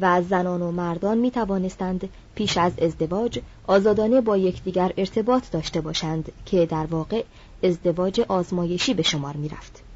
و 0.00 0.22
زنان 0.22 0.62
و 0.62 0.72
مردان 0.72 1.18
می 1.18 1.30
توانستند 1.30 2.08
پیش 2.34 2.58
از 2.58 2.72
ازدواج 2.78 3.40
آزادانه 3.66 4.20
با 4.20 4.36
یکدیگر 4.36 4.92
ارتباط 4.96 5.50
داشته 5.50 5.80
باشند 5.80 6.32
که 6.46 6.66
در 6.66 6.86
واقع 6.86 7.24
ازدواج 7.62 8.20
آزمایشی 8.20 8.94
به 8.94 9.02
شمار 9.02 9.36
می 9.36 9.48
رفت. 9.48 9.87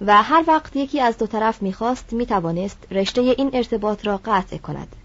و 0.00 0.22
هر 0.22 0.44
وقت 0.46 0.76
یکی 0.76 1.00
از 1.00 1.18
دو 1.18 1.26
طرف 1.26 1.62
می‌خواست 1.62 2.12
می‌توانست 2.12 2.78
رشته 2.90 3.20
این 3.20 3.50
ارتباط 3.52 4.06
را 4.06 4.20
قطع 4.24 4.56
کند. 4.56 4.96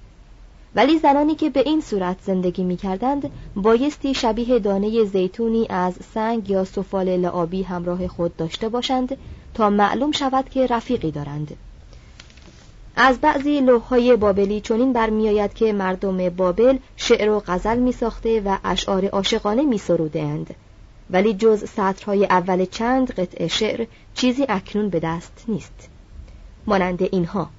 ولی 0.76 1.00
زنانی 1.00 1.36
که 1.36 1.50
به 1.50 1.60
این 1.60 1.82
صورت 1.82 2.18
زندگی 2.26 2.64
می‌کردند 2.64 3.32
بایستی 3.56 4.14
شبیه 4.14 4.60
دانه 4.60 5.04
زیتونی 5.04 5.68
از 5.70 5.94
سنگ 6.14 6.50
یا 6.50 6.66
سفال 6.66 7.18
لعابی 7.18 7.64
همراه 7.64 8.08
خود 8.08 8.38
داشته 8.38 8.70
باشند 8.70 9.18
تا 9.54 9.70
معلوم 9.70 10.12
شود 10.12 10.50
که 10.50 10.68
رفیقی 10.68 11.12
دارند. 11.12 11.58
از 12.96 13.22
بعضی 13.22 13.60
لوحهای 13.60 14.16
بابلی 14.16 14.62
چنین 14.62 14.94
برمیآید 14.94 15.54
که 15.54 15.74
مردم 15.74 16.30
بابل 16.30 16.78
شعر 16.96 17.30
و 17.30 17.44
غزل 17.48 17.78
میساخته 17.78 18.42
و 18.46 18.58
اشعار 18.64 19.06
عاشقانه 19.06 19.64
میسرودهاند. 19.64 20.56
ولی 21.12 21.34
جز 21.34 21.70
سطرهای 21.70 22.26
اول 22.26 22.66
چند 22.66 23.12
قطعه 23.12 23.48
شعر 23.48 23.86
چیزی 24.14 24.46
اکنون 24.50 24.90
به 24.90 25.00
دست 25.00 25.46
نیست. 25.48 25.90
مانند 26.68 27.02
اینها 27.02 27.50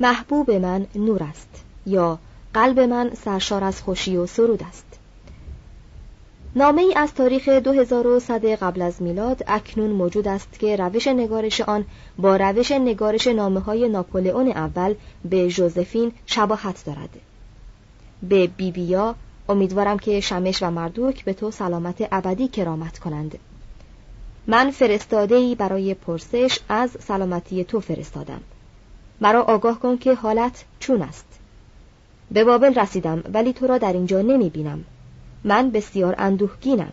محبوب 0.00 0.50
من 0.50 0.86
نور 0.94 1.22
است 1.22 1.64
یا 1.86 2.18
قلب 2.54 2.80
من 2.80 3.10
سرشار 3.14 3.64
از 3.64 3.82
خوشی 3.82 4.16
و 4.16 4.26
سرود 4.26 4.62
است. 4.62 4.86
نامه 6.56 6.82
ای 6.82 6.94
از 6.96 7.14
تاریخ 7.14 7.48
2100 7.48 8.46
قبل 8.46 8.82
از 8.82 9.02
میلاد 9.02 9.44
اکنون 9.46 9.90
موجود 9.90 10.28
است 10.28 10.58
که 10.58 10.76
روش 10.76 11.06
نگارش 11.06 11.60
آن 11.60 11.84
با 12.18 12.36
روش 12.36 12.72
نگارش 12.72 13.26
نامه 13.26 13.60
های 13.60 13.88
ناپولئون 13.88 14.48
اول 14.48 14.94
به 15.24 15.48
جوزفین 15.48 16.12
شباهت 16.26 16.84
دارد. 16.84 17.10
به 18.22 18.46
بیبیا 18.46 19.14
امیدوارم 19.48 19.98
که 19.98 20.20
شمش 20.20 20.62
و 20.62 20.70
مردوک 20.70 21.24
به 21.24 21.32
تو 21.32 21.50
سلامت 21.50 22.08
ابدی 22.12 22.48
کرامت 22.48 22.98
کنند. 22.98 23.38
من 24.46 24.70
فرستاده 24.70 25.54
برای 25.54 25.94
پرسش 25.94 26.58
از 26.68 26.90
سلامتی 27.00 27.64
تو 27.64 27.80
فرستادم. 27.80 28.40
مرا 29.20 29.42
آگاه 29.42 29.80
کن 29.80 29.96
که 29.96 30.14
حالت 30.14 30.64
چون 30.78 31.02
است. 31.02 31.26
به 32.30 32.44
بابل 32.44 32.74
رسیدم 32.74 33.22
ولی 33.32 33.52
تو 33.52 33.66
را 33.66 33.78
در 33.78 33.92
اینجا 33.92 34.22
نمی 34.22 34.50
بینم 34.50 34.84
من 35.44 35.70
بسیار 35.70 36.14
اندوهگینم. 36.18 36.92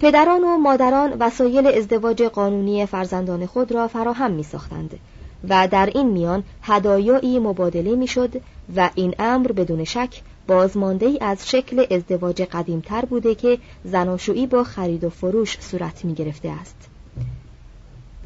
پدران 0.00 0.44
و 0.44 0.56
مادران 0.56 1.12
وسایل 1.20 1.66
ازدواج 1.66 2.22
قانونی 2.22 2.86
فرزندان 2.86 3.46
خود 3.46 3.72
را 3.72 3.88
فراهم 3.88 4.30
می 4.30 4.42
ساختند 4.42 4.98
و 5.48 5.68
در 5.68 5.90
این 5.94 6.06
میان 6.10 6.44
هدایایی 6.62 7.38
مبادله 7.38 7.96
می‌شد 7.96 8.40
و 8.76 8.90
این 8.94 9.14
امر 9.18 9.52
بدون 9.52 9.84
شک 9.84 10.22
بازمانده 10.46 11.06
ای 11.06 11.18
از 11.20 11.50
شکل 11.50 11.86
ازدواج 11.90 12.42
قدیمتر 12.42 13.04
بوده 13.04 13.34
که 13.34 13.58
زناشویی 13.84 14.46
با 14.46 14.64
خرید 14.64 15.04
و 15.04 15.10
فروش 15.10 15.58
صورت 15.60 16.04
می 16.04 16.14
گرفته 16.14 16.48
است 16.48 16.88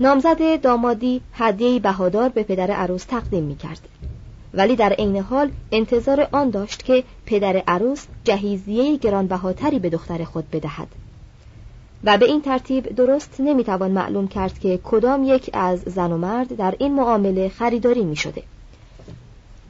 نامزد 0.00 0.60
دامادی 0.60 1.20
هدیه‌ای 1.32 1.80
بهادار 1.80 2.28
به 2.28 2.42
پدر 2.42 2.70
عروس 2.70 3.04
تقدیم 3.04 3.44
می 3.44 3.56
کرد. 3.56 3.88
ولی 4.54 4.76
در 4.76 4.92
عین 4.92 5.16
حال 5.16 5.50
انتظار 5.72 6.28
آن 6.32 6.50
داشت 6.50 6.84
که 6.84 7.04
پدر 7.26 7.56
عروس 7.56 8.06
جهیزیه 8.24 8.96
گرانبهاتری 8.96 9.78
به 9.78 9.90
دختر 9.90 10.24
خود 10.24 10.50
بدهد 10.50 10.88
و 12.04 12.18
به 12.18 12.26
این 12.26 12.42
ترتیب 12.42 12.88
درست 12.88 13.36
نمی‌توان 13.40 13.90
معلوم 13.90 14.28
کرد 14.28 14.58
که 14.58 14.80
کدام 14.84 15.24
یک 15.24 15.50
از 15.52 15.80
زن 15.80 16.12
و 16.12 16.18
مرد 16.18 16.56
در 16.56 16.74
این 16.78 16.94
معامله 16.94 17.48
خریداری 17.48 18.04
می 18.04 18.16
شده. 18.16 18.42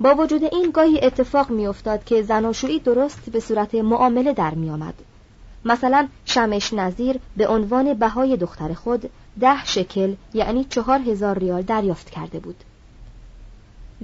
با 0.01 0.15
وجود 0.15 0.45
این 0.45 0.71
گاهی 0.71 1.01
اتفاق 1.01 1.51
میافتاد 1.51 2.05
که 2.05 2.23
زناشویی 2.23 2.79
درست 2.79 3.31
به 3.31 3.41
صورت 3.41 3.75
معامله 3.75 4.33
در 4.33 4.55
میآمد. 4.55 4.95
مثلا 5.65 6.09
شمش 6.25 6.73
نظیر 6.73 7.19
به 7.37 7.49
عنوان 7.49 7.95
بهای 7.95 8.37
دختر 8.37 8.75
خود 8.75 9.11
ده 9.41 9.65
شکل 9.65 10.15
یعنی 10.35 10.65
چهار 10.65 10.99
هزار 10.99 11.39
ریال 11.39 11.63
دریافت 11.63 12.11
کرده 12.11 12.39
بود. 12.39 12.57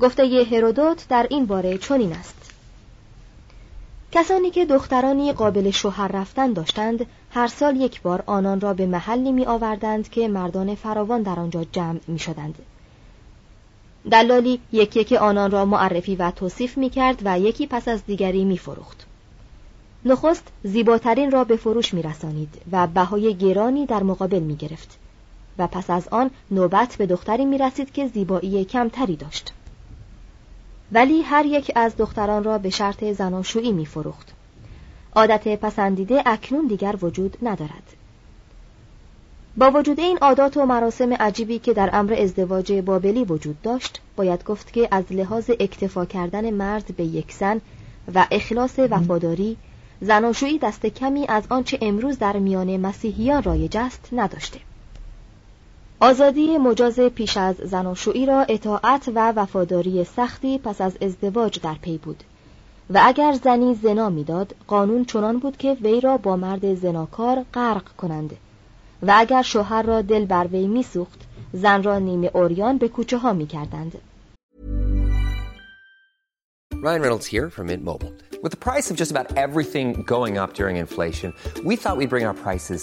گفته 0.00 0.46
هرودوت 0.50 1.08
در 1.08 1.26
این 1.30 1.46
باره 1.46 1.78
چنین 1.78 2.12
است. 2.12 2.55
کسانی 4.12 4.50
که 4.50 4.66
دخترانی 4.66 5.32
قابل 5.32 5.70
شوهر 5.70 6.08
رفتن 6.08 6.52
داشتند 6.52 7.06
هر 7.30 7.46
سال 7.46 7.76
یک 7.76 8.02
بار 8.02 8.22
آنان 8.26 8.60
را 8.60 8.74
به 8.74 8.86
محلی 8.86 9.32
می 9.32 9.46
آوردند 9.46 10.08
که 10.08 10.28
مردان 10.28 10.74
فراوان 10.74 11.22
در 11.22 11.40
آنجا 11.40 11.64
جمع 11.64 12.00
می 12.08 12.18
شدند. 12.18 12.54
دلالی 14.10 14.60
یکی 14.72 15.04
که 15.04 15.18
آنان 15.18 15.50
را 15.50 15.64
معرفی 15.64 16.16
و 16.16 16.30
توصیف 16.30 16.78
می 16.78 16.90
کرد 16.90 17.22
و 17.24 17.40
یکی 17.40 17.66
پس 17.66 17.88
از 17.88 18.06
دیگری 18.06 18.44
می 18.44 18.58
فروخت. 18.58 19.06
نخست 20.04 20.48
زیباترین 20.62 21.30
را 21.30 21.44
به 21.44 21.56
فروش 21.56 21.94
می 21.94 22.02
رسانید 22.02 22.62
و 22.72 22.86
بهای 22.86 23.34
گرانی 23.34 23.86
در 23.86 24.02
مقابل 24.02 24.38
می 24.38 24.56
گرفت 24.56 24.98
و 25.58 25.66
پس 25.66 25.90
از 25.90 26.08
آن 26.08 26.30
نوبت 26.50 26.96
به 26.96 27.06
دختری 27.06 27.44
می 27.44 27.58
رسید 27.58 27.92
که 27.92 28.06
زیبایی 28.06 28.64
کمتری 28.64 29.16
داشت. 29.16 29.52
ولی 30.92 31.22
هر 31.22 31.46
یک 31.46 31.72
از 31.74 31.96
دختران 31.96 32.44
را 32.44 32.58
به 32.58 32.70
شرط 32.70 33.04
زناشویی 33.04 33.72
می 33.72 33.86
فروخت. 33.86 34.32
عادت 35.14 35.48
پسندیده 35.60 36.22
اکنون 36.26 36.66
دیگر 36.66 36.94
وجود 37.02 37.36
ندارد. 37.42 37.96
با 39.56 39.70
وجود 39.70 40.00
این 40.00 40.18
عادات 40.18 40.56
و 40.56 40.66
مراسم 40.66 41.12
عجیبی 41.12 41.58
که 41.58 41.72
در 41.72 41.90
امر 41.92 42.14
ازدواج 42.14 42.72
بابلی 42.72 43.24
وجود 43.24 43.62
داشت 43.62 44.00
باید 44.16 44.44
گفت 44.44 44.72
که 44.72 44.88
از 44.90 45.04
لحاظ 45.10 45.50
اکتفا 45.60 46.04
کردن 46.04 46.50
مرد 46.50 46.96
به 46.96 47.04
یک 47.04 47.32
زن 47.32 47.60
و 48.14 48.26
اخلاص 48.30 48.78
وفاداری 48.78 49.56
زناشویی 50.00 50.58
دست 50.58 50.86
کمی 50.86 51.26
از 51.28 51.44
آنچه 51.48 51.78
امروز 51.82 52.18
در 52.18 52.36
میان 52.36 52.76
مسیحیان 52.76 53.42
رایج 53.42 53.76
است 53.76 54.08
نداشته 54.12 54.60
آزادی 56.00 56.58
مجاز 56.58 57.00
پیش 57.00 57.36
از 57.36 57.56
زناشویی 57.56 58.26
را 58.26 58.42
اطاعت 58.42 59.08
و 59.14 59.32
وفاداری 59.36 60.04
سختی 60.04 60.58
پس 60.58 60.80
از 60.80 60.96
ازدواج 61.00 61.60
در 61.60 61.74
پی 61.74 61.98
بود. 61.98 62.24
و 62.90 63.00
اگر 63.04 63.32
زنی 63.32 63.74
زنا 63.74 64.08
می‌داد 64.08 64.54
قانون 64.66 65.04
چنان 65.04 65.38
بود 65.38 65.56
که 65.56 65.76
وی 65.82 66.00
را 66.00 66.16
با 66.16 66.36
مرد 66.36 66.74
زناکار 66.74 67.44
غرق 67.54 67.88
کنند. 67.96 68.36
و 69.02 69.14
اگر 69.16 69.42
شوهر 69.42 69.82
را 69.82 70.02
دل 70.02 70.24
بر 70.24 70.46
وی 70.46 70.66
میسوخت 70.66 71.20
زن 71.52 71.82
را 71.82 71.98
نیمه 71.98 72.30
اوریان 72.34 72.78
به 72.78 72.88
کوچه 72.88 73.18
ها 73.18 73.32
می‌کردند. 73.32 73.92
Ryan 76.72 77.02
Reynolds 77.02 77.26
here 77.26 77.48
from 77.50 77.66
Mint 77.66 77.84
Mobile. 77.84 78.12
With 78.42 78.52
the 78.56 78.62
price 78.70 78.90
of 78.90 78.96
just 78.96 79.10
about 79.10 79.28
everything 79.44 79.86
going 80.14 80.34
up 80.42 80.50
during 80.54 80.76
inflation, 80.76 81.32
we 81.64 81.74
thought 81.74 81.96
we'd 81.96 82.14
bring 82.14 82.26
our 82.30 82.38
prices 82.46 82.82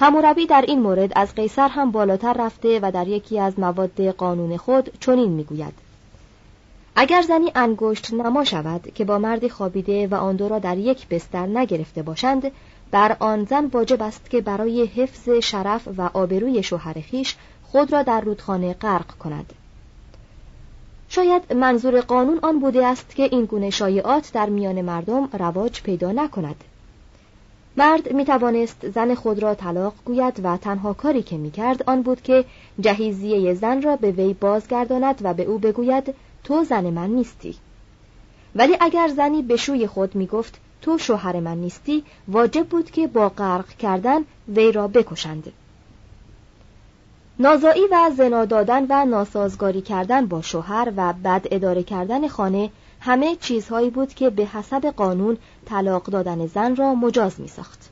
هموربی 0.00 0.46
در 0.46 0.64
این 0.68 0.80
مورد 0.80 1.12
از 1.16 1.34
قیصر 1.34 1.68
هم 1.68 1.90
بالاتر 1.90 2.32
رفته 2.38 2.80
و 2.82 2.90
در 2.94 3.08
یکی 3.08 3.40
از 3.40 3.58
مواد 3.58 4.00
قانون 4.00 4.56
خود 4.56 4.90
چنین 5.00 5.30
می‌گوید. 5.30 5.74
اگر 6.96 7.22
زنی 7.22 7.52
انگشت 7.54 8.14
نما 8.14 8.44
شود 8.44 8.94
که 8.94 9.04
با 9.04 9.18
مردی 9.18 9.48
خوابیده 9.48 10.06
و 10.06 10.14
آن 10.14 10.36
دو 10.36 10.48
را 10.48 10.58
در 10.58 10.78
یک 10.78 11.08
بستر 11.08 11.46
نگرفته 11.46 12.02
باشند 12.02 12.52
بر 12.90 13.16
آن 13.20 13.44
زن 13.44 13.66
واجب 13.66 14.02
است 14.02 14.30
که 14.30 14.40
برای 14.40 14.86
حفظ 14.86 15.28
شرف 15.28 15.88
و 15.96 16.10
آبروی 16.12 16.62
شوهر 16.62 17.00
خیش 17.00 17.36
خود 17.62 17.92
را 17.92 18.02
در 18.02 18.20
رودخانه 18.20 18.74
غرق 18.74 19.06
کند. 19.06 19.52
شاید 21.08 21.52
منظور 21.52 22.00
قانون 22.00 22.38
آن 22.42 22.60
بوده 22.60 22.86
است 22.86 23.14
که 23.14 23.22
این 23.22 23.44
گونه 23.44 23.70
شایعات 23.70 24.32
در 24.32 24.48
میان 24.48 24.82
مردم 24.82 25.28
رواج 25.32 25.82
پیدا 25.82 26.12
نکند. 26.12 26.64
مرد 27.78 28.12
می 28.12 28.24
توانست 28.24 28.90
زن 28.90 29.14
خود 29.14 29.38
را 29.38 29.54
طلاق 29.54 29.94
گوید 30.04 30.40
و 30.44 30.56
تنها 30.56 30.92
کاری 30.92 31.22
که 31.22 31.36
می 31.36 31.50
کرد 31.50 31.82
آن 31.86 32.02
بود 32.02 32.22
که 32.22 32.44
جهیزیه 32.80 33.54
زن 33.54 33.82
را 33.82 33.96
به 33.96 34.10
وی 34.10 34.34
بازگرداند 34.34 35.20
و 35.22 35.34
به 35.34 35.42
او 35.42 35.58
بگوید 35.58 36.14
تو 36.44 36.64
زن 36.64 36.90
من 36.90 37.10
نیستی. 37.10 37.56
ولی 38.54 38.76
اگر 38.80 39.08
زنی 39.08 39.42
به 39.42 39.56
شوی 39.56 39.86
خود 39.86 40.14
می 40.14 40.26
گفت 40.26 40.60
تو 40.82 40.98
شوهر 40.98 41.40
من 41.40 41.58
نیستی 41.58 42.04
واجب 42.28 42.66
بود 42.66 42.90
که 42.90 43.06
با 43.06 43.28
غرق 43.28 43.68
کردن 43.68 44.20
وی 44.48 44.72
را 44.72 44.88
بکشند. 44.88 45.52
نازایی 47.38 47.86
و 47.90 48.10
زنا 48.16 48.44
دادن 48.44 48.86
و 48.90 49.04
ناسازگاری 49.04 49.80
کردن 49.80 50.26
با 50.26 50.42
شوهر 50.42 50.92
و 50.96 51.12
بد 51.24 51.46
اداره 51.50 51.82
کردن 51.82 52.28
خانه 52.28 52.70
همه 53.08 53.36
چیزهایی 53.36 53.90
بود 53.90 54.14
که 54.14 54.30
به 54.30 54.46
حسب 54.46 54.86
قانون 54.96 55.36
طلاق 55.66 56.02
دادن 56.02 56.46
زن 56.46 56.76
را 56.76 56.94
مجاز 56.94 57.40
می 57.40 57.48
ساخت. 57.48 57.90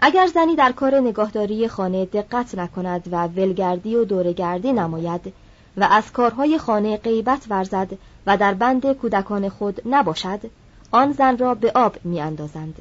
اگر 0.00 0.26
زنی 0.26 0.56
در 0.56 0.72
کار 0.72 1.00
نگاهداری 1.00 1.68
خانه 1.68 2.04
دقت 2.04 2.54
نکند 2.54 3.08
و 3.12 3.26
ولگردی 3.26 3.96
و 3.96 4.04
دورگردی 4.04 4.72
نماید 4.72 5.32
و 5.76 5.88
از 5.90 6.12
کارهای 6.12 6.58
خانه 6.58 6.96
غیبت 6.96 7.46
ورزد 7.50 7.88
و 8.26 8.36
در 8.36 8.54
بند 8.54 8.92
کودکان 8.92 9.48
خود 9.48 9.82
نباشد 9.86 10.40
آن 10.90 11.12
زن 11.12 11.38
را 11.38 11.54
به 11.54 11.72
آب 11.74 11.96
می 12.04 12.20
اندازند. 12.20 12.74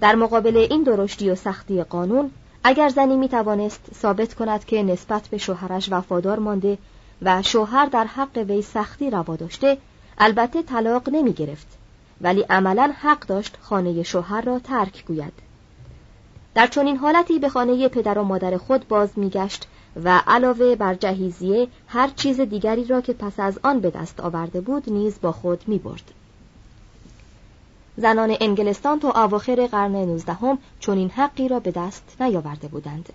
در 0.00 0.14
مقابل 0.14 0.56
این 0.56 0.82
درشتی 0.82 1.30
و 1.30 1.34
سختی 1.34 1.82
قانون 1.82 2.30
اگر 2.64 2.88
زنی 2.88 3.16
می 3.16 3.28
توانست 3.28 3.80
ثابت 3.94 4.34
کند 4.34 4.64
که 4.64 4.82
نسبت 4.82 5.28
به 5.28 5.38
شوهرش 5.38 5.88
وفادار 5.92 6.38
مانده 6.38 6.78
و 7.24 7.42
شوهر 7.42 7.86
در 7.86 8.04
حق 8.04 8.36
وی 8.36 8.62
سختی 8.62 9.10
روا 9.10 9.36
داشته 9.36 9.78
البته 10.18 10.62
طلاق 10.62 11.08
نمی 11.08 11.32
گرفت 11.32 11.66
ولی 12.20 12.42
عملا 12.50 12.92
حق 13.00 13.26
داشت 13.26 13.58
خانه 13.62 14.02
شوهر 14.02 14.40
را 14.40 14.58
ترک 14.58 15.04
گوید 15.06 15.32
در 16.54 16.66
چنین 16.66 16.96
حالتی 16.96 17.38
به 17.38 17.48
خانه 17.48 17.88
پدر 17.88 18.18
و 18.18 18.24
مادر 18.24 18.56
خود 18.56 18.88
باز 18.88 19.08
میگشت 19.16 19.68
و 20.04 20.22
علاوه 20.26 20.76
بر 20.76 20.94
جهیزیه 20.94 21.68
هر 21.88 22.08
چیز 22.08 22.40
دیگری 22.40 22.84
را 22.84 23.00
که 23.00 23.12
پس 23.12 23.40
از 23.40 23.58
آن 23.62 23.80
به 23.80 23.90
دست 23.90 24.20
آورده 24.20 24.60
بود 24.60 24.90
نیز 24.90 25.18
با 25.22 25.32
خود 25.32 25.64
می 25.66 25.78
برد. 25.78 26.12
زنان 27.96 28.36
انگلستان 28.40 29.00
تا 29.00 29.24
اواخر 29.24 29.66
قرن 29.66 29.92
نوزدهم 29.92 30.58
چنین 30.80 31.10
حقی 31.10 31.48
را 31.48 31.60
به 31.60 31.70
دست 31.70 32.16
نیاورده 32.20 32.68
بودند. 32.68 33.12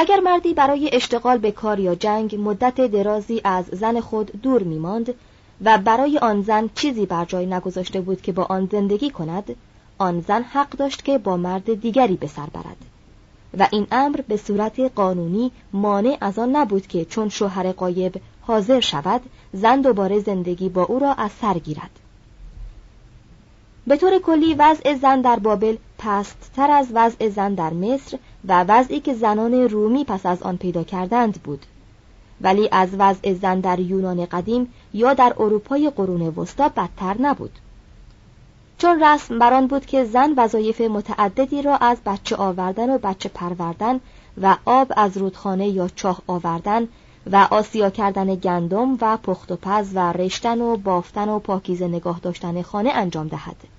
اگر 0.00 0.20
مردی 0.20 0.54
برای 0.54 0.90
اشتغال 0.92 1.38
به 1.38 1.50
کار 1.50 1.78
یا 1.78 1.94
جنگ 1.94 2.36
مدت 2.40 2.74
درازی 2.80 3.40
از 3.44 3.64
زن 3.72 4.00
خود 4.00 4.42
دور 4.42 4.62
میماند 4.62 5.14
و 5.64 5.78
برای 5.78 6.18
آن 6.18 6.42
زن 6.42 6.70
چیزی 6.74 7.06
بر 7.06 7.24
جای 7.24 7.46
نگذاشته 7.46 8.00
بود 8.00 8.22
که 8.22 8.32
با 8.32 8.44
آن 8.44 8.68
زندگی 8.72 9.10
کند 9.10 9.56
آن 9.98 10.20
زن 10.20 10.42
حق 10.42 10.70
داشت 10.70 11.04
که 11.04 11.18
با 11.18 11.36
مرد 11.36 11.80
دیگری 11.80 12.16
به 12.16 12.26
سر 12.26 12.46
برد. 12.46 12.76
و 13.58 13.68
این 13.72 13.86
امر 13.92 14.20
به 14.28 14.36
صورت 14.36 14.80
قانونی 14.80 15.50
مانع 15.72 16.18
از 16.20 16.38
آن 16.38 16.56
نبود 16.56 16.86
که 16.86 17.04
چون 17.04 17.28
شوهر 17.28 17.72
قایب 17.72 18.20
حاضر 18.40 18.80
شود 18.80 19.20
زن 19.52 19.80
دوباره 19.80 20.20
زندگی 20.20 20.68
با 20.68 20.82
او 20.82 20.98
را 20.98 21.12
از 21.12 21.30
سر 21.40 21.58
گیرد. 21.58 21.90
به 23.86 23.96
طور 23.96 24.18
کلی 24.18 24.54
وضع 24.54 24.94
زن 24.94 25.20
در 25.20 25.38
بابل 25.38 25.76
پست 25.98 26.50
تر 26.56 26.70
از 26.70 26.88
وضع 26.94 27.28
زن 27.28 27.54
در 27.54 27.72
مصر 27.72 28.18
و 28.44 28.64
وضعی 28.68 29.00
که 29.00 29.14
زنان 29.14 29.54
رومی 29.54 30.04
پس 30.04 30.26
از 30.26 30.42
آن 30.42 30.56
پیدا 30.56 30.84
کردند 30.84 31.42
بود. 31.42 31.66
ولی 32.40 32.68
از 32.72 32.88
وضع 32.98 33.34
زن 33.34 33.60
در 33.60 33.78
یونان 33.78 34.26
قدیم 34.26 34.74
یا 34.94 35.14
در 35.14 35.34
اروپای 35.38 35.90
قرون 35.96 36.22
وسطا 36.22 36.68
بدتر 36.68 37.16
نبود. 37.20 37.58
چون 38.78 39.02
رسم 39.04 39.38
بران 39.38 39.66
بود 39.66 39.86
که 39.86 40.04
زن 40.04 40.34
وظایف 40.36 40.80
متعددی 40.80 41.62
را 41.62 41.76
از 41.76 41.98
بچه 42.06 42.36
آوردن 42.36 42.90
و 42.90 42.98
بچه 42.98 43.28
پروردن 43.28 44.00
و 44.42 44.56
آب 44.64 44.92
از 44.96 45.16
رودخانه 45.16 45.68
یا 45.68 45.88
چاه 45.88 46.22
آوردن 46.26 46.88
و 47.32 47.48
آسیا 47.50 47.90
کردن 47.90 48.34
گندم 48.34 48.98
و 49.00 49.16
پخت 49.16 49.52
و 49.52 49.56
پز 49.56 49.90
و 49.94 50.12
رشتن 50.12 50.60
و 50.60 50.76
بافتن 50.76 51.28
و 51.28 51.38
پاکیزه 51.38 51.88
نگاه 51.88 52.20
داشتن 52.22 52.62
خانه 52.62 52.90
انجام 52.90 53.28
دهد. 53.28 53.77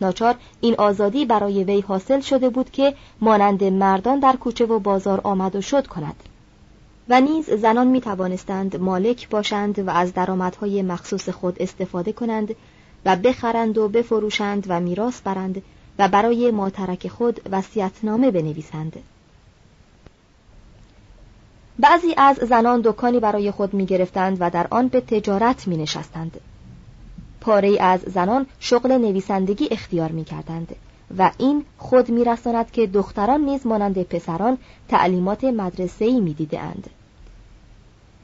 ناچار 0.00 0.34
این 0.60 0.74
آزادی 0.78 1.24
برای 1.24 1.64
وی 1.64 1.80
حاصل 1.80 2.20
شده 2.20 2.50
بود 2.50 2.70
که 2.70 2.94
مانند 3.20 3.64
مردان 3.64 4.20
در 4.20 4.36
کوچه 4.36 4.66
و 4.66 4.78
بازار 4.78 5.20
آمد 5.24 5.56
و 5.56 5.60
شد 5.60 5.86
کند 5.86 6.22
و 7.08 7.20
نیز 7.20 7.50
زنان 7.50 7.86
می 7.86 8.00
توانستند 8.00 8.76
مالک 8.76 9.28
باشند 9.28 9.78
و 9.78 9.90
از 9.90 10.14
درآمدهای 10.14 10.82
مخصوص 10.82 11.28
خود 11.28 11.56
استفاده 11.62 12.12
کنند 12.12 12.54
و 13.04 13.16
بخرند 13.16 13.78
و 13.78 13.88
بفروشند 13.88 14.64
و 14.68 14.80
میراث 14.80 15.20
برند 15.20 15.62
و 15.98 16.08
برای 16.08 16.50
ماترک 16.50 17.08
خود 17.08 17.40
وصیت‌نامه 17.50 18.30
بنویسند 18.30 18.96
بعضی 21.78 22.14
از 22.16 22.36
زنان 22.36 22.80
دکانی 22.80 23.20
برای 23.20 23.50
خود 23.50 23.74
می 23.74 23.86
گرفتند 23.86 24.36
و 24.40 24.50
در 24.50 24.66
آن 24.70 24.88
به 24.88 25.00
تجارت 25.00 25.68
می 25.68 25.76
نشستند. 25.76 26.40
پاره 27.40 27.76
از 27.80 28.00
زنان 28.00 28.46
شغل 28.60 28.92
نویسندگی 28.92 29.68
اختیار 29.70 30.12
می 30.12 30.24
کردند 30.24 30.76
و 31.18 31.30
این 31.38 31.64
خود 31.78 32.08
می 32.08 32.24
رساند 32.24 32.70
که 32.70 32.86
دختران 32.86 33.40
نیز 33.40 33.66
مانند 33.66 34.02
پسران 34.02 34.58
تعلیمات 34.88 35.44
مدرسه‌ای 35.44 36.20
می 36.20 36.34
دیدند. 36.34 36.90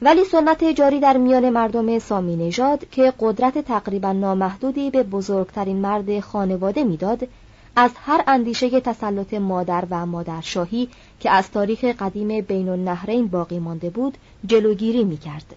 ولی 0.01 0.23
سنت 0.23 0.63
جاری 0.63 0.99
در 0.99 1.17
میان 1.17 1.49
مردم 1.49 1.99
سامی 1.99 2.35
نژاد 2.35 2.89
که 2.89 3.13
قدرت 3.19 3.57
تقریبا 3.57 4.11
نامحدودی 4.11 4.89
به 4.89 5.03
بزرگترین 5.03 5.77
مرد 5.77 6.19
خانواده 6.19 6.83
می‌داد 6.83 7.27
از 7.75 7.91
هر 7.95 8.23
اندیشه 8.27 8.81
تسلط 8.81 9.33
مادر 9.33 9.83
و 9.89 10.05
مادرشاهی 10.05 10.89
که 11.19 11.31
از 11.31 11.51
تاریخ 11.51 11.83
قدیم 11.83 12.41
بین 12.41 12.69
النهرین 12.69 13.27
باقی 13.27 13.59
مانده 13.59 13.89
بود 13.89 14.17
جلوگیری 14.45 15.03
می 15.03 15.17
کرد. 15.17 15.55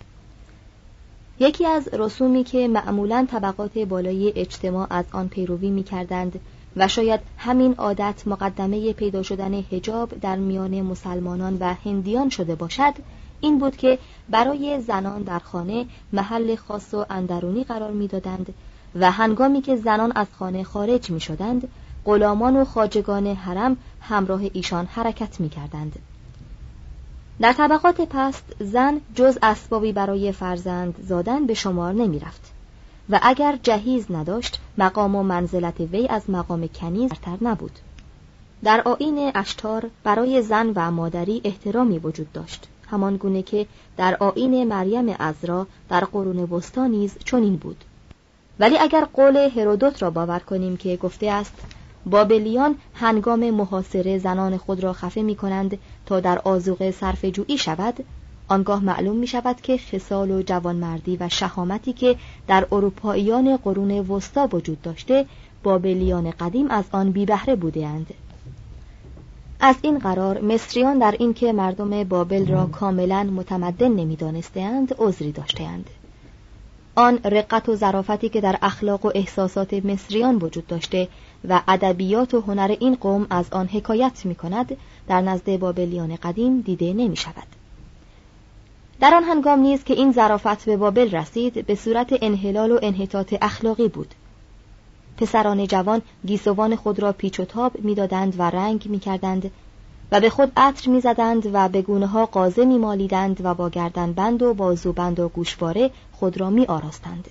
یکی 1.42 1.66
از 1.66 1.88
رسومی 1.88 2.44
که 2.44 2.68
معمولا 2.68 3.26
طبقات 3.30 3.78
بالای 3.78 4.32
اجتماع 4.36 4.86
از 4.90 5.04
آن 5.12 5.28
پیروی 5.28 5.70
می 5.70 5.82
کردند 5.82 6.40
و 6.76 6.88
شاید 6.88 7.20
همین 7.36 7.74
عادت 7.74 8.22
مقدمه 8.26 8.92
پیدا 8.92 9.22
شدن 9.22 9.54
هجاب 9.54 10.20
در 10.20 10.36
میان 10.36 10.82
مسلمانان 10.82 11.56
و 11.60 11.74
هندیان 11.84 12.28
شده 12.28 12.54
باشد 12.54 12.94
این 13.40 13.58
بود 13.58 13.76
که 13.76 13.98
برای 14.28 14.80
زنان 14.80 15.22
در 15.22 15.38
خانه 15.38 15.86
محل 16.12 16.54
خاص 16.54 16.94
و 16.94 17.04
اندرونی 17.10 17.64
قرار 17.64 17.90
می‌دادند 17.90 18.54
و 18.94 19.10
هنگامی 19.10 19.60
که 19.60 19.76
زنان 19.76 20.12
از 20.14 20.26
خانه 20.38 20.64
خارج 20.64 21.10
می 21.10 21.20
شدند 21.20 21.68
غلامان 22.04 22.56
و 22.56 22.64
خاجگان 22.64 23.26
حرم 23.26 23.76
همراه 24.00 24.40
ایشان 24.52 24.86
حرکت 24.86 25.40
می 25.40 25.48
کردند. 25.48 25.98
در 27.40 27.52
طبقات 27.52 28.00
پست 28.00 28.44
زن 28.60 29.00
جز 29.14 29.38
اسبابی 29.42 29.92
برای 29.92 30.32
فرزند 30.32 30.94
زادن 31.08 31.46
به 31.46 31.54
شمار 31.54 31.92
نمی 31.92 32.18
رفت 32.18 32.52
و 33.10 33.20
اگر 33.22 33.58
جهیز 33.62 34.06
نداشت 34.10 34.60
مقام 34.78 35.16
و 35.16 35.22
منزلت 35.22 35.80
وی 35.80 36.08
از 36.08 36.30
مقام 36.30 36.68
کنیز 36.68 37.10
برتر 37.10 37.36
نبود. 37.42 37.78
در 38.64 38.80
آین 38.80 39.32
اشتار 39.34 39.90
برای 40.04 40.42
زن 40.42 40.72
و 40.76 40.90
مادری 40.90 41.40
احترامی 41.44 41.98
وجود 41.98 42.32
داشت. 42.32 42.68
همان 42.90 43.16
گونه 43.16 43.42
که 43.42 43.66
در 43.96 44.16
آین 44.20 44.64
مریم 44.64 45.16
ازرا 45.18 45.66
در 45.88 46.04
قرون 46.04 46.38
وسطا 46.38 46.86
نیز 46.86 47.16
چنین 47.24 47.56
بود. 47.56 47.84
ولی 48.58 48.78
اگر 48.78 49.04
قول 49.04 49.36
هرودوت 49.36 50.02
را 50.02 50.10
باور 50.10 50.38
کنیم 50.38 50.76
که 50.76 50.96
گفته 50.96 51.30
است 51.30 51.54
بابلیان 52.06 52.76
هنگام 52.94 53.50
محاصره 53.50 54.18
زنان 54.18 54.56
خود 54.56 54.82
را 54.82 54.92
خفه 54.92 55.22
می 55.22 55.36
کنند 55.36 55.78
تا 56.06 56.20
در 56.20 56.38
آزوغ 56.38 56.90
صرف 56.90 57.24
جویی 57.24 57.58
شود 57.58 58.04
آنگاه 58.48 58.84
معلوم 58.84 59.16
می 59.16 59.26
شود 59.26 59.60
که 59.60 59.76
خصال 59.76 60.30
و 60.30 60.42
جوانمردی 60.42 61.16
و 61.20 61.28
شهامتی 61.28 61.92
که 61.92 62.16
در 62.46 62.66
اروپاییان 62.72 63.56
قرون 63.56 63.90
وسطا 63.90 64.48
وجود 64.52 64.82
داشته 64.82 65.26
بابلیان 65.62 66.30
قدیم 66.30 66.70
از 66.70 66.84
آن 66.92 67.10
بی 67.10 67.26
بهره 67.26 67.56
بودهاند. 67.56 68.14
از 69.60 69.76
این 69.82 69.98
قرار 69.98 70.40
مصریان 70.40 70.98
در 70.98 71.14
اینکه 71.18 71.52
مردم 71.52 72.04
بابل 72.04 72.46
را 72.46 72.66
کاملا 72.66 73.22
متمدن 73.22 73.92
نمیدانستهاند 73.92 74.94
عذری 74.98 75.32
داشتهاند 75.32 75.90
آن 76.94 77.18
رقت 77.24 77.68
و 77.68 77.76
ظرافتی 77.76 78.28
که 78.28 78.40
در 78.40 78.58
اخلاق 78.62 79.06
و 79.06 79.10
احساسات 79.14 79.74
مصریان 79.74 80.36
وجود 80.36 80.66
داشته 80.66 81.08
و 81.48 81.62
ادبیات 81.68 82.34
و 82.34 82.40
هنر 82.40 82.76
این 82.80 82.94
قوم 82.94 83.26
از 83.30 83.52
آن 83.52 83.66
حکایت 83.66 84.26
می 84.26 84.34
کند 84.34 84.76
در 85.08 85.20
نزد 85.20 85.58
بابلیان 85.58 86.16
قدیم 86.16 86.60
دیده 86.60 86.92
نمی 86.92 87.16
شود. 87.16 87.46
در 89.00 89.14
آن 89.14 89.24
هنگام 89.24 89.58
نیز 89.58 89.84
که 89.84 89.94
این 89.94 90.12
ظرافت 90.12 90.64
به 90.64 90.76
بابل 90.76 91.10
رسید 91.10 91.66
به 91.66 91.74
صورت 91.74 92.18
انحلال 92.22 92.72
و 92.72 92.78
انحطاط 92.82 93.34
اخلاقی 93.42 93.88
بود 93.88 94.14
پسران 95.16 95.66
جوان 95.66 96.02
گیسوان 96.26 96.76
خود 96.76 97.00
را 97.00 97.12
پیچ 97.12 97.40
و 97.40 97.44
تاب 97.44 97.72
می‌دادند 97.80 98.34
و 98.38 98.42
رنگ 98.42 98.86
می‌کردند 98.88 99.50
و 100.12 100.20
به 100.20 100.30
خود 100.30 100.52
عطر 100.56 100.90
می‌زدند 100.90 101.50
و 101.52 101.68
به 101.68 101.82
گونه 101.82 102.06
ها 102.06 102.26
قازه 102.26 102.64
میمالیدند 102.64 103.40
و 103.44 103.54
با 103.54 103.68
گردن 103.68 104.12
بند 104.12 104.42
و 104.42 104.54
بازوبند 104.54 105.20
و 105.20 105.28
گوشواره 105.28 105.90
خود 106.12 106.40
را 106.40 106.50
می 106.50 106.66
آراستند. 106.66 107.28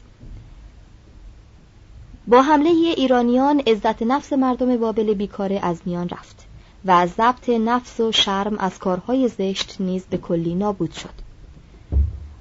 با 2.30 2.42
حمله 2.42 2.70
ایرانیان 2.70 3.60
عزت 3.60 4.02
نفس 4.02 4.34
مردم 4.34 4.78
بابل 4.78 5.14
بیکاره 5.14 5.60
از 5.64 5.82
میان 5.86 6.10
رفت 6.10 6.46
و 6.86 7.08
ضبط 7.08 7.50
نفس 7.50 8.00
و 8.00 8.12
شرم 8.12 8.58
از 8.58 8.80
کارهای 8.80 9.28
زشت 9.28 9.76
نیز 9.80 10.06
به 10.10 10.18
کلی 10.18 10.56
نابود 10.56 10.92
شد. 10.92 11.10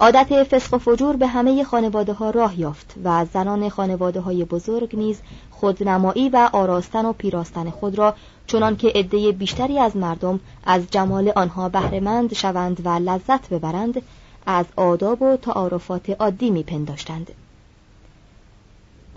عادت 0.01 0.45
فسق 0.45 0.75
و 0.75 0.79
فجور 0.79 1.17
به 1.17 1.27
همه 1.27 1.65
خانواده 1.65 2.13
ها 2.13 2.31
راه 2.31 2.61
یافت 2.61 2.95
و 3.05 3.27
زنان 3.33 3.69
خانواده 3.69 4.21
های 4.21 4.45
بزرگ 4.45 4.97
نیز 4.97 5.21
خودنمایی 5.51 6.29
و 6.29 6.51
آراستن 6.53 7.05
و 7.05 7.13
پیراستن 7.13 7.71
خود 7.71 7.99
را 7.99 8.15
چنان 8.47 8.77
که 8.77 8.93
عده 8.95 9.33
بیشتری 9.33 9.79
از 9.79 9.97
مردم 9.97 10.41
از 10.65 10.83
جمال 10.91 11.33
آنها 11.37 11.69
بهرهمند 11.69 12.35
شوند 12.35 12.87
و 12.87 12.89
لذت 12.89 13.49
ببرند 13.49 14.03
از 14.47 14.67
آداب 14.77 15.23
و 15.23 15.37
تعارفات 15.37 16.11
عادی 16.11 16.51
میپنداشتند 16.51 17.31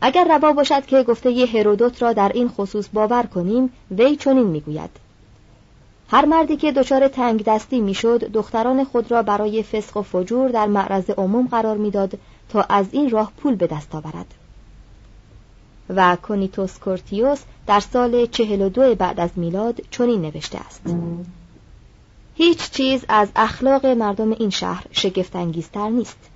اگر 0.01 0.37
روا 0.37 0.53
باشد 0.53 0.85
که 0.85 1.03
گفته 1.03 1.31
ی 1.31 1.45
هرودوت 1.45 2.01
را 2.01 2.13
در 2.13 2.31
این 2.33 2.49
خصوص 2.49 2.87
باور 2.93 3.23
کنیم 3.23 3.69
وی 3.91 4.15
چنین 4.15 4.47
می‌گوید. 4.47 4.89
هر 6.09 6.25
مردی 6.25 6.57
که 6.57 6.71
دچار 6.71 7.07
تنگ 7.07 7.43
دستی 7.43 7.81
می‌شد 7.81 8.19
دختران 8.19 8.83
خود 8.83 9.11
را 9.11 9.23
برای 9.23 9.63
فسق 9.63 9.97
و 9.97 10.01
فجور 10.01 10.49
در 10.49 10.67
معرض 10.67 11.09
عموم 11.09 11.47
قرار 11.47 11.77
می‌داد 11.77 12.19
تا 12.49 12.61
از 12.61 12.85
این 12.91 13.09
راه 13.09 13.31
پول 13.37 13.55
به 13.55 13.67
دست 13.67 13.95
آورد. 13.95 14.33
و 15.89 16.17
کونیتوس 16.21 16.79
کورتیوس 16.79 17.41
در 17.67 17.79
سال 17.79 18.25
42 18.25 18.95
بعد 18.95 19.19
از 19.19 19.29
میلاد 19.35 19.81
چنین 19.91 20.21
نوشته 20.21 20.59
است. 20.59 20.81
هیچ 22.35 22.71
چیز 22.71 23.05
از 23.09 23.29
اخلاق 23.35 23.85
مردم 23.85 24.31
این 24.31 24.49
شهر 24.49 24.85
شگفتانگیزتر 24.91 25.89
نیست. 25.89 26.31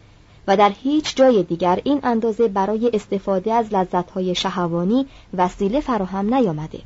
و 0.47 0.57
در 0.57 0.71
هیچ 0.83 1.15
جای 1.15 1.43
دیگر 1.43 1.79
این 1.83 1.99
اندازه 2.03 2.47
برای 2.47 2.91
استفاده 2.93 3.53
از 3.53 3.73
لذتهای 3.73 4.35
شهوانی 4.35 5.07
وسیله 5.37 5.79
فراهم 5.79 6.33
نیامده. 6.33 6.79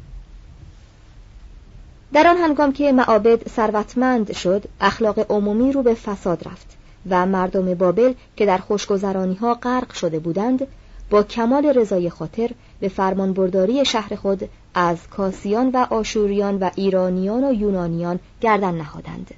در 2.13 2.27
آن 2.27 2.37
هنگام 2.37 2.73
که 2.73 2.91
معابد 2.91 3.47
ثروتمند 3.47 4.33
شد 4.33 4.63
اخلاق 4.81 5.31
عمومی 5.31 5.71
رو 5.71 5.83
به 5.83 5.93
فساد 5.93 6.47
رفت 6.47 6.77
و 7.09 7.25
مردم 7.25 7.73
بابل 7.73 8.13
که 8.35 8.45
در 8.45 8.57
خوشگذرانی 8.57 9.35
ها 9.35 9.53
غرق 9.53 9.93
شده 9.93 10.19
بودند 10.19 10.67
با 11.09 11.23
کمال 11.23 11.65
رضای 11.65 12.09
خاطر 12.09 12.49
به 12.79 12.87
فرمانبرداری 12.87 13.85
شهر 13.85 14.15
خود 14.15 14.49
از 14.73 14.97
کاسیان 15.09 15.69
و 15.69 15.85
آشوریان 15.89 16.57
و 16.59 16.69
ایرانیان 16.75 17.43
و 17.43 17.53
یونانیان 17.53 18.19
گردن 18.41 18.73
نهادند. 18.75 19.33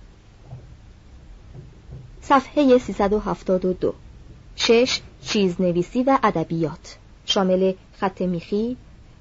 صفحه 2.21 2.77
372 2.77 3.93
شش 4.55 5.01
چیزنویسی 5.21 6.03
و 6.03 6.19
ادبیات. 6.23 6.97
شامل 7.25 7.73
خط 7.93 8.21
میخی 8.21 8.77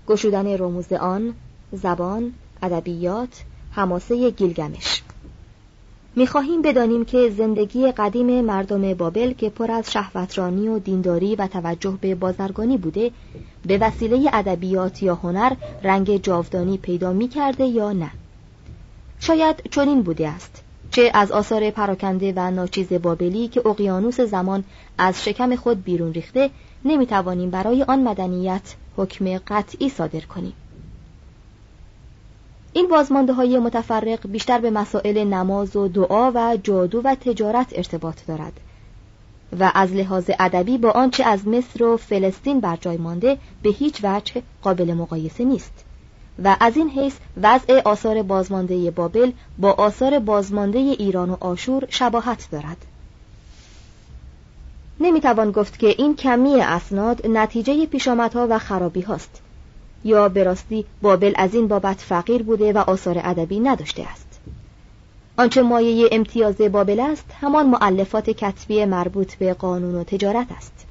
گشودن 0.08 0.46
رموز 0.46 0.92
آن 0.92 1.34
زبان 1.72 2.32
ادبیات 2.62 3.42
حماسه 3.70 4.30
گیلگمش. 4.30 5.02
می‌خواهیم 6.16 6.62
بدانیم 6.62 7.04
که 7.04 7.30
زندگی 7.36 7.92
قدیم 7.92 8.44
مردم 8.44 8.94
بابل 8.94 9.32
که 9.32 9.50
پر 9.50 9.70
از 9.70 9.92
شهوترانی 9.92 10.68
و 10.68 10.78
دینداری 10.78 11.36
و 11.36 11.46
توجه 11.46 11.98
به 12.00 12.14
بازرگانی 12.14 12.76
بوده 12.76 13.10
به 13.66 13.78
وسیله 13.78 14.30
ادبیات 14.32 15.02
یا 15.02 15.14
هنر 15.14 15.52
رنگ 15.82 16.22
جاودانی 16.22 16.78
پیدا 16.78 17.12
می‌کرده 17.12 17.64
یا 17.64 17.92
نه. 17.92 18.10
شاید 19.20 19.56
چنین 19.70 20.02
بوده 20.02 20.28
است. 20.28 20.62
چه 20.90 21.10
از 21.14 21.32
آثار 21.32 21.70
پراکنده 21.70 22.32
و 22.36 22.50
ناچیز 22.50 22.92
بابلی 22.92 23.48
که 23.48 23.66
اقیانوس 23.66 24.20
زمان 24.20 24.64
از 24.98 25.24
شکم 25.24 25.56
خود 25.56 25.84
بیرون 25.84 26.12
ریخته 26.12 26.50
نمی‌توانیم 26.84 27.50
برای 27.50 27.82
آن 27.82 28.02
مدنیت 28.02 28.74
حکم 28.96 29.38
قطعی 29.38 29.88
صادر 29.88 30.20
کنیم. 30.20 30.52
این 32.72 32.88
بازمانده 32.88 33.32
های 33.32 33.58
متفرق 33.58 34.28
بیشتر 34.28 34.58
به 34.58 34.70
مسائل 34.70 35.24
نماز 35.24 35.76
و 35.76 35.88
دعا 35.88 36.32
و 36.34 36.56
جادو 36.62 37.00
و 37.04 37.14
تجارت 37.14 37.66
ارتباط 37.72 38.26
دارد 38.26 38.60
و 39.60 39.72
از 39.74 39.92
لحاظ 39.92 40.30
ادبی 40.38 40.78
با 40.78 40.90
آنچه 40.90 41.24
از 41.24 41.48
مصر 41.48 41.84
و 41.84 41.96
فلسطین 41.96 42.60
بر 42.60 42.76
جای 42.76 42.96
مانده 42.96 43.38
به 43.62 43.70
هیچ 43.70 44.04
وجه 44.04 44.42
قابل 44.62 44.94
مقایسه 44.94 45.44
نیست. 45.44 45.84
و 46.44 46.56
از 46.60 46.76
این 46.76 46.90
حیث 46.90 47.14
وضع 47.42 47.80
آثار 47.84 48.22
بازمانده 48.22 48.90
بابل 48.90 49.32
با 49.58 49.72
آثار 49.72 50.18
بازمانده 50.18 50.78
ایران 50.78 51.30
و 51.30 51.36
آشور 51.40 51.86
شباهت 51.88 52.48
دارد. 52.52 52.86
نمی‌توان 55.00 55.50
گفت 55.50 55.78
که 55.78 55.86
این 55.86 56.16
کمی 56.16 56.60
اسناد 56.60 57.26
نتیجه 57.26 57.86
پیشامدها 57.86 58.46
و 58.50 58.58
خرابی 58.58 59.00
هاست. 59.00 59.40
یا 60.04 60.28
به 60.28 60.44
راستی 60.44 60.84
بابل 61.02 61.32
از 61.36 61.54
این 61.54 61.68
بابت 61.68 62.00
فقیر 62.00 62.42
بوده 62.42 62.72
و 62.72 62.78
آثار 62.78 63.20
ادبی 63.24 63.60
نداشته 63.60 64.02
است. 64.02 64.40
آنچه 65.38 65.62
مایه 65.62 66.08
امتیاز 66.12 66.56
بابل 66.56 67.00
است 67.00 67.24
همان 67.40 67.66
معلفات 67.66 68.30
کتبی 68.30 68.84
مربوط 68.84 69.34
به 69.34 69.54
قانون 69.54 69.94
و 69.94 70.04
تجارت 70.04 70.46
است. 70.56 70.86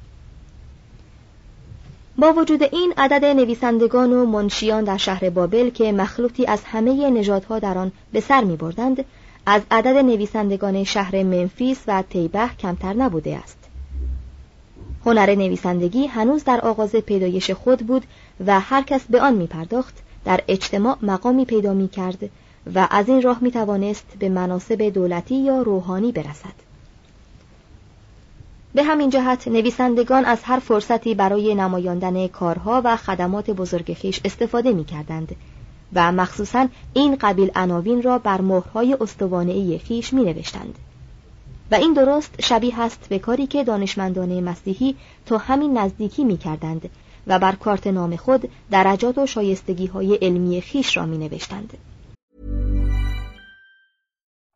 با 2.20 2.34
وجود 2.34 2.64
این 2.64 2.94
عدد 2.98 3.26
نویسندگان 3.26 4.14
و 4.14 4.26
منشیان 4.26 4.84
در 4.84 4.98
شهر 4.98 5.30
بابل 5.30 5.70
که 5.70 5.92
مخلوطی 5.92 6.46
از 6.46 6.64
همه 6.64 7.10
نژادها 7.10 7.60
در 7.60 7.78
آن 7.78 7.92
به 8.14 8.20
سر 8.20 8.44
می 8.44 8.56
بردند 8.56 9.06
از 9.46 9.62
عدد 9.72 9.98
نویسندگان 9.98 10.84
شهر 10.84 11.24
منفیس 11.24 11.80
و 11.88 12.04
تیبه 12.10 12.50
کمتر 12.60 12.94
نبوده 12.94 13.36
است. 13.36 13.58
هنر 15.06 15.36
نویسندگی 15.36 16.08
هنوز 16.08 16.44
در 16.44 16.62
آغاز 16.62 16.96
پیدایش 16.96 17.52
خود 17.52 17.80
بود 17.80 18.04
و 18.46 18.60
هر 18.60 18.82
کس 18.82 19.02
به 19.10 19.22
آن 19.22 19.34
می 19.34 19.48
پرداخت 19.48 19.96
در 20.26 20.40
اجتماع 20.48 20.98
مقامی 21.02 21.46
پیدا 21.46 21.74
می 21.74 21.88
کرد 21.88 22.30
و 22.76 22.88
از 22.92 23.10
این 23.10 23.22
راه 23.22 23.38
می 23.42 23.52
توانست 23.52 24.06
به 24.20 24.30
مناسب 24.30 24.82
دولتی 24.82 25.36
یا 25.36 25.62
روحانی 25.62 26.12
برسد. 26.12 26.69
به 28.74 28.84
همین 28.84 29.10
جهت 29.10 29.48
نویسندگان 29.48 30.26
از 30.26 30.40
هر 30.44 30.60
فرصتی 30.60 31.16
برای 31.16 31.56
نمایاندن 31.56 32.28
کارها 32.28 32.82
و 32.86 32.98
خدمات 32.98 33.52
بزرگ 33.52 33.94
خیش 33.94 34.22
استفاده 34.26 34.72
می 34.72 34.86
کردند 34.86 35.36
و 35.94 36.12
مخصوصا 36.12 36.68
این 36.94 37.16
قبیل 37.16 37.52
عناوین 37.56 38.02
را 38.02 38.18
بر 38.18 38.42
مهرهای 38.42 38.98
استوانه 39.02 39.78
خیش 39.78 40.14
می 40.14 40.24
نوشتند. 40.24 40.76
و 41.72 41.76
این 41.76 41.94
درست 41.94 42.42
شبیه 42.42 42.80
است 42.80 43.10
به 43.10 43.20
کاری 43.20 43.48
که 43.48 43.64
دانشمندان 43.64 44.44
مسیحی 44.44 44.96
تا 45.26 45.38
همین 45.38 45.78
نزدیکی 45.78 46.24
می 46.24 46.38
کردند 46.38 46.90
و 47.28 47.40
بر 47.40 47.52
کارت 47.52 47.88
نام 47.88 48.16
خود 48.16 48.50
درجات 48.72 49.18
و 49.18 49.26
شایستگی 49.26 49.86
های 49.86 50.16
علمی 50.16 50.62
خیش 50.62 50.98
را 50.98 51.06
می 51.06 51.18
نوشتند. 51.18 51.78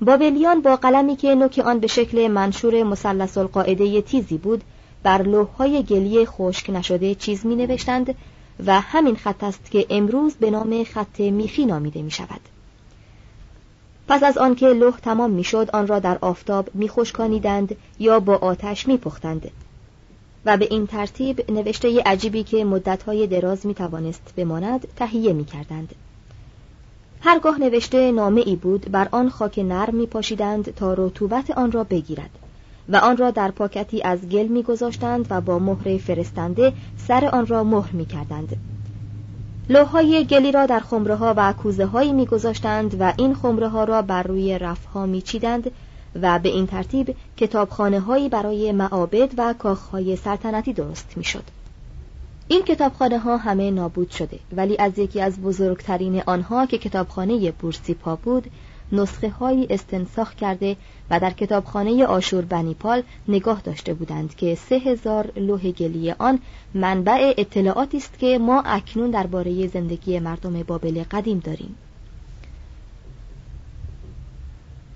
بابلیان 0.00 0.60
با 0.60 0.76
قلمی 0.76 1.16
که 1.16 1.34
نوک 1.34 1.58
آن 1.58 1.78
به 1.78 1.86
شکل 1.86 2.28
منشور 2.28 2.82
مثلث 2.82 3.38
القاعده 3.38 4.02
تیزی 4.02 4.38
بود 4.38 4.64
بر 5.02 5.22
لوحهای 5.22 5.82
گلی 5.82 6.26
خشک 6.26 6.70
نشده 6.70 7.14
چیز 7.14 7.46
می 7.46 7.56
نوشتند 7.56 8.14
و 8.66 8.80
همین 8.80 9.16
خط 9.16 9.44
است 9.44 9.70
که 9.70 9.86
امروز 9.90 10.34
به 10.34 10.50
نام 10.50 10.84
خط 10.84 11.20
میخی 11.20 11.66
نامیده 11.66 12.02
می 12.02 12.10
شود. 12.10 12.40
پس 14.08 14.22
از 14.22 14.38
آنکه 14.38 14.66
لوح 14.66 14.98
تمام 14.98 15.30
می‌شد 15.30 15.70
آن 15.72 15.86
را 15.86 15.98
در 15.98 16.18
آفتاب 16.20 16.70
میخشکانیدند 16.74 17.76
یا 17.98 18.20
با 18.20 18.36
آتش 18.36 18.88
میپختند 18.88 19.50
و 20.44 20.56
به 20.56 20.68
این 20.70 20.86
ترتیب 20.86 21.50
نوشته 21.50 22.02
عجیبی 22.06 22.42
که 22.42 22.64
مدتهای 22.64 23.26
دراز 23.26 23.66
می 23.66 23.74
توانست 23.74 24.32
بماند 24.36 24.88
تهیه 24.96 25.32
می 25.32 25.44
کردند. 25.44 25.94
هرگاه 27.20 27.60
نوشته 27.60 28.12
نامه 28.12 28.42
ای 28.46 28.56
بود 28.56 28.90
بر 28.90 29.08
آن 29.10 29.28
خاک 29.28 29.58
نرم 29.58 29.94
می 29.94 30.06
پاشیدند 30.06 30.74
تا 30.74 30.94
رطوبت 30.94 31.50
آن 31.50 31.72
را 31.72 31.84
بگیرد 31.84 32.30
و 32.88 32.96
آن 32.96 33.16
را 33.16 33.30
در 33.30 33.50
پاکتی 33.50 34.02
از 34.02 34.28
گل 34.28 34.46
می 34.46 34.62
گذاشتند 34.62 35.26
و 35.30 35.40
با 35.40 35.58
مهره 35.58 35.98
فرستنده 35.98 36.72
سر 36.96 37.24
آن 37.24 37.46
را 37.46 37.64
مهر 37.64 37.92
می 37.92 38.06
کردند. 38.06 38.56
لوهای 39.68 40.24
گلی 40.24 40.52
را 40.52 40.66
در 40.66 40.80
خمره 40.80 41.14
ها 41.14 41.34
و 41.36 41.52
کوزه 41.52 41.86
هایی 41.86 42.12
می 42.12 42.26
گذاشتند 42.26 42.96
و 43.00 43.12
این 43.18 43.34
خمره 43.34 43.68
ها 43.68 43.84
را 43.84 44.02
بر 44.02 44.22
روی 44.22 44.58
رف 44.58 44.84
ها 44.84 45.06
می 45.06 45.22
چیدند 45.22 45.70
و 46.22 46.38
به 46.38 46.48
این 46.48 46.66
ترتیب 46.66 47.16
کتابخانه 47.36 48.00
هایی 48.00 48.28
برای 48.28 48.72
معابد 48.72 49.30
و 49.38 49.54
کاخهای 49.58 50.16
سلطنتی 50.16 50.72
درست 50.72 51.12
می 51.16 51.24
شد. 51.24 51.44
این 52.50 52.62
کتابخانه 52.62 53.18
ها 53.18 53.36
همه 53.36 53.70
نابود 53.70 54.10
شده 54.10 54.38
ولی 54.56 54.76
از 54.78 54.98
یکی 54.98 55.20
از 55.20 55.40
بزرگترین 55.40 56.22
آنها 56.26 56.66
که 56.66 56.78
کتابخانه 56.78 57.50
بورسیپا 57.50 58.16
بود 58.16 58.50
نسخه 58.92 59.30
هایی 59.30 59.66
استنساخ 59.70 60.34
کرده 60.34 60.76
و 61.10 61.20
در 61.20 61.30
کتابخانه 61.30 62.04
آشور 62.06 62.44
بنیپال 62.44 63.02
نگاه 63.28 63.60
داشته 63.60 63.94
بودند 63.94 64.34
که 64.34 64.54
سه 64.54 64.74
هزار 64.74 65.32
لوح 65.36 65.70
گلی 65.70 66.10
آن 66.10 66.38
منبع 66.74 67.34
اطلاعاتی 67.38 67.96
است 67.96 68.18
که 68.18 68.38
ما 68.38 68.60
اکنون 68.60 69.10
درباره 69.10 69.66
زندگی 69.66 70.18
مردم 70.18 70.62
بابل 70.62 71.04
قدیم 71.10 71.38
داریم. 71.38 71.74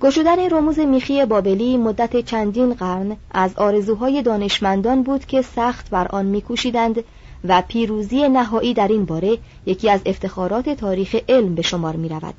گشودن 0.00 0.50
رموز 0.50 0.78
میخی 0.78 1.24
بابلی 1.24 1.76
مدت 1.76 2.24
چندین 2.24 2.74
قرن 2.74 3.16
از 3.30 3.56
آرزوهای 3.56 4.22
دانشمندان 4.22 5.02
بود 5.02 5.24
که 5.24 5.42
سخت 5.42 5.90
بر 5.90 6.08
آن 6.08 6.26
میکوشیدند 6.26 7.04
و 7.44 7.62
پیروزی 7.68 8.28
نهایی 8.28 8.74
در 8.74 8.88
این 8.88 9.05
باره 9.05 9.38
یکی 9.66 9.90
از 9.90 10.00
افتخارات 10.07 10.68
تاریخ 10.68 11.16
علم 11.28 11.55
به 11.55 11.62
شمار 11.62 11.96
می 11.96 12.09
رود. 12.09 12.35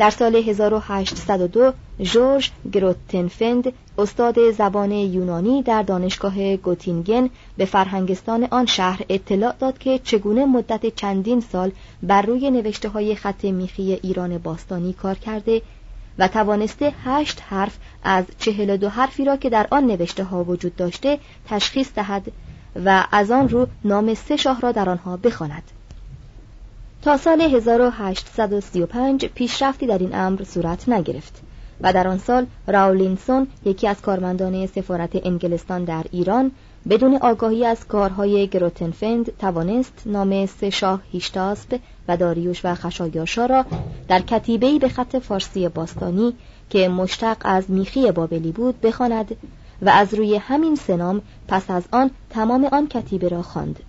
در 0.00 0.10
سال 0.10 0.36
1802 0.36 1.72
جورج 2.02 2.50
گروتنفند 2.72 3.72
استاد 3.98 4.50
زبان 4.50 4.92
یونانی 4.92 5.62
در 5.62 5.82
دانشگاه 5.82 6.56
گوتینگن 6.56 7.30
به 7.56 7.64
فرهنگستان 7.64 8.48
آن 8.50 8.66
شهر 8.66 9.02
اطلاع 9.08 9.54
داد 9.58 9.78
که 9.78 9.98
چگونه 10.04 10.44
مدت 10.44 10.94
چندین 10.94 11.40
سال 11.40 11.72
بر 12.02 12.22
روی 12.22 12.50
نوشته 12.50 12.88
های 12.88 13.14
خط 13.14 13.44
میخی 13.44 13.92
ایران 14.02 14.38
باستانی 14.38 14.92
کار 14.92 15.14
کرده 15.14 15.62
و 16.18 16.28
توانسته 16.28 16.92
هشت 17.04 17.42
حرف 17.48 17.78
از 18.04 18.24
چهل 18.38 18.76
دو 18.76 18.88
حرفی 18.88 19.24
را 19.24 19.36
که 19.36 19.50
در 19.50 19.66
آن 19.70 19.86
نوشته 19.86 20.24
ها 20.24 20.44
وجود 20.44 20.76
داشته 20.76 21.18
تشخیص 21.48 21.88
دهد 21.94 22.32
و 22.84 23.04
از 23.12 23.30
آن 23.30 23.48
رو 23.48 23.66
نام 23.84 24.14
سه 24.14 24.36
شاه 24.36 24.60
را 24.60 24.72
در 24.72 24.88
آنها 24.88 25.16
بخواند. 25.16 25.62
تا 27.02 27.16
سال 27.16 27.40
1835 27.40 29.26
پیشرفتی 29.26 29.86
در 29.86 29.98
این 29.98 30.14
امر 30.14 30.44
صورت 30.44 30.88
نگرفت 30.88 31.42
و 31.80 31.92
در 31.92 32.08
آن 32.08 32.18
سال 32.18 32.46
راولینسون 32.66 33.46
یکی 33.64 33.88
از 33.88 34.00
کارمندان 34.00 34.66
سفارت 34.66 35.26
انگلستان 35.26 35.84
در 35.84 36.04
ایران 36.12 36.50
بدون 36.88 37.16
آگاهی 37.16 37.66
از 37.66 37.86
کارهای 37.86 38.46
گروتنفند 38.46 39.38
توانست 39.38 40.02
نام 40.06 40.46
سه 40.46 40.70
شاه 40.70 41.02
هیشتاسپ 41.12 41.78
و 42.10 42.16
داریوش 42.16 42.64
و 42.64 42.74
خشایاشا 42.74 43.46
را 43.46 43.64
در 44.08 44.20
کتیبه‌ای 44.20 44.78
به 44.78 44.88
خط 44.88 45.16
فارسی 45.16 45.68
باستانی 45.68 46.34
که 46.70 46.88
مشتق 46.88 47.36
از 47.40 47.70
میخی 47.70 48.12
بابلی 48.12 48.52
بود 48.52 48.80
بخواند 48.80 49.36
و 49.82 49.88
از 49.88 50.14
روی 50.14 50.36
همین 50.36 50.76
سنام 50.76 51.22
پس 51.48 51.70
از 51.70 51.82
آن 51.92 52.10
تمام 52.30 52.64
آن 52.64 52.88
کتیبه 52.88 53.28
را 53.28 53.42
خواند. 53.42 53.80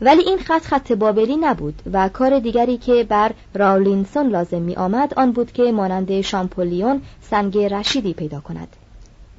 ولی 0.00 0.22
این 0.22 0.38
خط 0.38 0.62
خط 0.62 0.92
بابلی 0.92 1.36
نبود 1.36 1.82
و 1.92 2.08
کار 2.08 2.38
دیگری 2.38 2.76
که 2.76 3.04
بر 3.08 3.32
راولینسون 3.54 4.28
لازم 4.28 4.62
می 4.62 4.76
آمد 4.76 5.14
آن 5.14 5.32
بود 5.32 5.52
که 5.52 5.72
مانند 5.72 6.20
شامپولیون 6.20 7.02
سنگ 7.20 7.58
رشیدی 7.58 8.14
پیدا 8.14 8.40
کند 8.40 8.76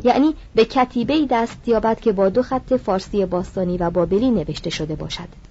یعنی 0.03 0.35
به 0.55 0.65
کتیبه 0.65 1.25
دست 1.29 1.67
یابد 1.67 1.99
که 1.99 2.11
با 2.11 2.29
دو 2.29 2.43
خط 2.43 2.73
فارسی 2.73 3.25
باستانی 3.25 3.77
و 3.77 3.89
بابلی 3.89 4.31
نوشته 4.31 4.69
شده 4.69 4.95
باشد 4.95 5.48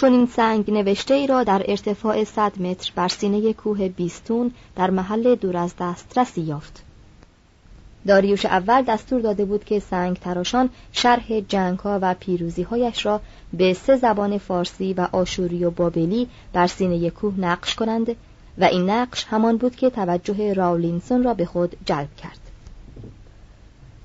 چون 0.00 0.12
این 0.12 0.26
سنگ 0.26 0.70
نوشته 0.70 1.14
ای 1.14 1.26
را 1.26 1.44
در 1.44 1.62
ارتفاع 1.68 2.24
100 2.24 2.60
متر 2.60 2.92
بر 2.94 3.08
سینه 3.08 3.52
کوه 3.52 3.88
بیستون 3.88 4.52
در 4.76 4.90
محل 4.90 5.34
دور 5.34 5.56
از 5.56 5.74
دسترسی 5.80 6.40
یافت. 6.40 6.82
داریوش 8.06 8.46
اول 8.46 8.82
دستور 8.82 9.20
داده 9.20 9.44
بود 9.44 9.64
که 9.64 9.78
سنگ 9.78 10.16
تراشان 10.16 10.70
شرح 10.92 11.40
جنگ 11.40 11.78
ها 11.78 11.98
و 12.02 12.14
پیروزی 12.14 12.62
هایش 12.62 13.06
را 13.06 13.20
به 13.52 13.74
سه 13.74 13.96
زبان 13.96 14.38
فارسی 14.38 14.92
و 14.92 15.08
آشوری 15.12 15.64
و 15.64 15.70
بابلی 15.70 16.28
بر 16.52 16.66
سینه 16.66 17.10
کوه 17.10 17.34
نقش 17.40 17.74
کنند 17.74 18.16
و 18.58 18.64
این 18.64 18.90
نقش 18.90 19.24
همان 19.30 19.56
بود 19.56 19.76
که 19.76 19.90
توجه 19.90 20.52
راولینسون 20.52 21.24
را 21.24 21.34
به 21.34 21.44
خود 21.44 21.76
جلب 21.84 22.16
کرد. 22.16 22.47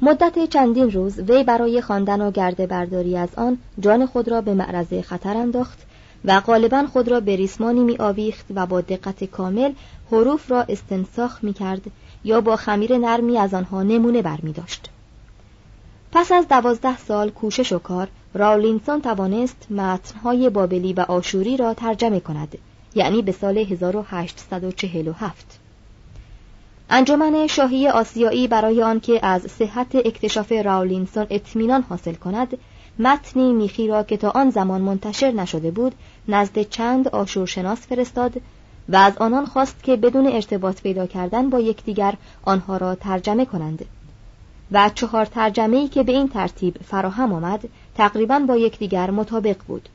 مدت 0.05 0.49
چندین 0.49 0.91
روز 0.91 1.19
وی 1.19 1.43
برای 1.43 1.81
خواندن 1.81 2.21
و 2.21 2.31
گرده 2.31 2.67
برداری 2.67 3.17
از 3.17 3.29
آن 3.37 3.57
جان 3.79 4.05
خود 4.05 4.29
را 4.29 4.41
به 4.41 4.53
معرض 4.53 4.93
خطر 4.93 5.37
انداخت 5.37 5.79
و 6.25 6.39
غالبا 6.39 6.85
خود 6.93 7.07
را 7.07 7.19
به 7.19 7.35
ریسمانی 7.35 7.79
می 7.79 7.97
آویخت 7.97 8.45
و 8.55 8.65
با 8.65 8.81
دقت 8.81 9.23
کامل 9.23 9.71
حروف 10.11 10.51
را 10.51 10.61
استنساخ 10.61 11.43
می 11.43 11.53
کرد 11.53 11.81
یا 12.23 12.41
با 12.41 12.55
خمیر 12.55 12.97
نرمی 12.97 13.37
از 13.37 13.53
آنها 13.53 13.83
نمونه 13.83 14.21
برمی 14.21 14.51
داشت. 14.51 14.89
پس 16.11 16.31
از 16.31 16.47
دوازده 16.47 16.97
سال 16.97 17.29
کوشش 17.29 17.71
و 17.71 17.79
کار 17.79 18.07
راولینسون 18.33 19.01
توانست 19.01 19.71
متنهای 19.71 20.49
بابلی 20.49 20.93
و 20.93 20.99
آشوری 20.99 21.57
را 21.57 21.73
ترجمه 21.73 22.19
کند 22.19 22.57
یعنی 22.95 23.21
به 23.21 23.31
سال 23.31 23.57
1847 23.57 25.62
انجمن 26.89 27.47
شاهی 27.47 27.87
آسیایی 27.87 28.47
برای 28.47 28.83
آنکه 28.83 29.25
از 29.25 29.41
صحت 29.41 29.95
اکتشاف 29.95 30.51
راولینسون 30.51 31.27
اطمینان 31.29 31.81
حاصل 31.81 32.13
کند 32.13 32.57
متنی 32.99 33.53
میخی 33.53 33.87
را 33.87 34.03
که 34.03 34.17
تا 34.17 34.29
آن 34.29 34.49
زمان 34.49 34.81
منتشر 34.81 35.31
نشده 35.31 35.71
بود 35.71 35.95
نزد 36.27 36.61
چند 36.61 37.07
آشورشناس 37.07 37.87
فرستاد 37.87 38.41
و 38.89 38.95
از 38.95 39.17
آنان 39.17 39.45
خواست 39.45 39.83
که 39.83 39.95
بدون 39.95 40.27
ارتباط 40.27 40.81
پیدا 40.81 41.07
کردن 41.07 41.49
با 41.49 41.59
یکدیگر 41.59 42.13
آنها 42.43 42.77
را 42.77 42.95
ترجمه 42.95 43.45
کنند. 43.45 43.85
و 44.71 44.89
چهار 44.95 45.25
ترجمه 45.25 45.77
ای 45.77 45.87
که 45.87 46.03
به 46.03 46.11
این 46.11 46.29
ترتیب 46.29 46.77
فراهم 46.85 47.33
آمد 47.33 47.69
تقریبا 47.95 48.39
با 48.39 48.57
یکدیگر 48.57 49.11
مطابق 49.11 49.55
بود. 49.67 49.89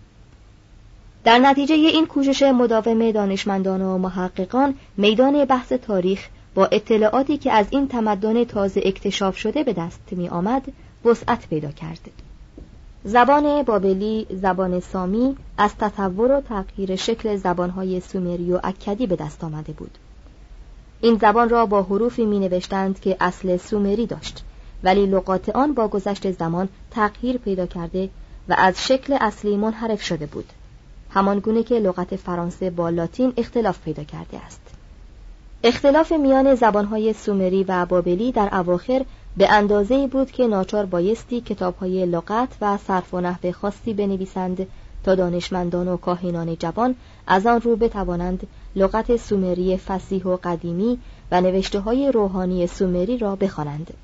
در 1.24 1.38
نتیجه 1.38 1.74
این 1.74 2.06
کوشش 2.06 2.42
مداوم 2.42 3.10
دانشمندان 3.10 3.82
و 3.82 3.98
محققان 3.98 4.74
میدان 4.96 5.44
بحث 5.44 5.72
تاریخ 5.72 6.28
با 6.58 6.66
اطلاعاتی 6.66 7.38
که 7.38 7.52
از 7.52 7.66
این 7.70 7.88
تمدن 7.88 8.44
تازه 8.44 8.82
اکتشاف 8.84 9.36
شده 9.36 9.64
به 9.64 9.72
دست 9.72 10.00
می 10.10 10.28
آمد 10.28 10.62
وسعت 11.04 11.48
پیدا 11.48 11.70
کرد. 11.70 12.10
زبان 13.04 13.62
بابلی 13.62 14.26
زبان 14.30 14.80
سامی 14.80 15.36
از 15.58 15.74
تطور 15.74 16.32
و 16.32 16.40
تغییر 16.40 16.96
شکل 16.96 17.36
زبانهای 17.36 18.00
سومری 18.00 18.52
و 18.52 18.60
اکدی 18.64 19.06
به 19.06 19.16
دست 19.16 19.44
آمده 19.44 19.72
بود. 19.72 19.98
این 21.00 21.18
زبان 21.20 21.48
را 21.48 21.66
با 21.66 21.82
حروفی 21.82 22.26
می 22.26 22.38
نوشتند 22.38 23.00
که 23.00 23.16
اصل 23.20 23.56
سومری 23.56 24.06
داشت 24.06 24.44
ولی 24.82 25.06
لغات 25.06 25.48
آن 25.48 25.74
با 25.74 25.88
گذشت 25.88 26.30
زمان 26.30 26.68
تغییر 26.90 27.38
پیدا 27.38 27.66
کرده 27.66 28.08
و 28.48 28.54
از 28.58 28.86
شکل 28.86 29.16
اصلی 29.20 29.56
منحرف 29.56 30.02
شده 30.02 30.26
بود. 30.26 30.52
همان 31.10 31.38
گونه 31.38 31.62
که 31.62 31.74
لغت 31.74 32.16
فرانسه 32.16 32.70
با 32.70 32.90
لاتین 32.90 33.32
اختلاف 33.36 33.80
پیدا 33.80 34.04
کرده 34.04 34.38
است. 34.38 34.77
اختلاف 35.64 36.12
میان 36.12 36.54
زبانهای 36.54 37.12
سومری 37.12 37.64
و 37.64 37.86
بابلی 37.86 38.32
در 38.32 38.48
اواخر 38.52 39.04
به 39.36 39.52
اندازه 39.52 40.06
بود 40.06 40.30
که 40.30 40.46
ناچار 40.46 40.86
بایستی 40.86 41.40
کتابهای 41.40 42.06
لغت 42.06 42.48
و 42.60 42.76
صرف 42.76 43.14
و 43.14 43.20
نحو 43.20 43.52
خاصی 43.52 43.94
بنویسند 43.94 44.66
تا 45.04 45.14
دانشمندان 45.14 45.88
و 45.88 45.96
کاهنان 45.96 46.56
جوان 46.56 46.94
از 47.26 47.46
آن 47.46 47.60
رو 47.60 47.76
بتوانند 47.76 48.46
لغت 48.76 49.16
سومری 49.16 49.76
فسیح 49.76 50.24
و 50.24 50.36
قدیمی 50.44 50.98
و 51.30 51.40
نوشته 51.40 51.80
های 51.80 52.12
روحانی 52.12 52.66
سومری 52.66 53.18
را 53.18 53.36
بخوانند. 53.36 53.94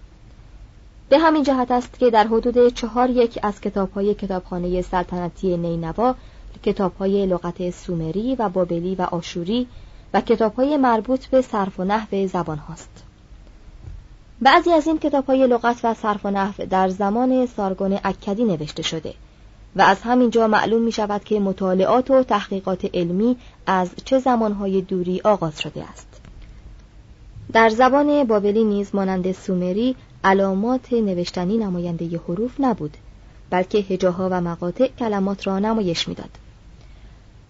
به 1.09 1.19
همین 1.19 1.43
جهت 1.43 1.71
است 1.71 1.99
که 1.99 2.11
در 2.11 2.27
حدود 2.27 2.69
چهار 2.69 3.11
یک 3.11 3.39
از 3.43 3.61
کتابهای 3.61 4.15
کتابخانه 4.15 4.83
سلطنتی 4.83 5.57
نینوا 5.57 6.15
کتابهای 6.63 7.27
لغت 7.27 7.71
سومری 7.71 8.35
و 8.35 8.49
بابلی 8.49 8.95
و 8.95 9.03
آشوری 9.03 9.67
و 10.15 10.21
کتابهای 10.21 10.77
مربوط 10.77 11.27
به 11.27 11.43
صرف 11.43 11.81
و 11.81 11.85
نحو 11.85 12.27
زبان 12.27 12.59
هاست. 12.59 13.05
بعضی 14.41 14.73
از 14.73 14.87
این 14.87 14.99
کتابهای 14.99 15.47
لغت 15.47 15.81
و 15.85 15.95
صرف 15.95 16.27
و 16.27 16.31
نحو 16.31 16.67
در 16.67 16.89
زمان 16.89 17.47
سارگون 17.47 17.99
اکدی 18.05 18.45
نوشته 18.45 18.83
شده 18.83 19.15
و 19.77 19.83
از 19.83 20.01
همین 20.01 20.31
جا 20.31 20.49
معلوم 20.49 20.83
می 20.83 20.93
شود 20.93 21.25
که 21.25 21.41
مطالعات 21.41 22.11
و 22.11 22.23
تحقیقات 22.23 22.91
علمی 22.95 23.37
از 23.67 23.91
چه 24.05 24.19
زمانهای 24.19 24.81
دوری 24.81 25.21
آغاز 25.25 25.61
شده 25.61 25.85
است. 25.85 26.21
در 27.53 27.69
زبان 27.69 28.25
بابلی 28.25 28.65
نیز 28.65 28.95
مانند 28.95 29.33
سومری 29.33 29.97
علامات 30.25 30.93
نوشتنی 30.93 31.57
نماینده 31.57 32.21
حروف 32.29 32.53
نبود 32.59 32.97
بلکه 33.51 33.79
هجاها 33.79 34.29
و 34.33 34.41
مقاطع 34.41 34.89
کلمات 34.99 35.47
را 35.47 35.59
نمایش 35.59 36.09
می‌داد. 36.09 36.44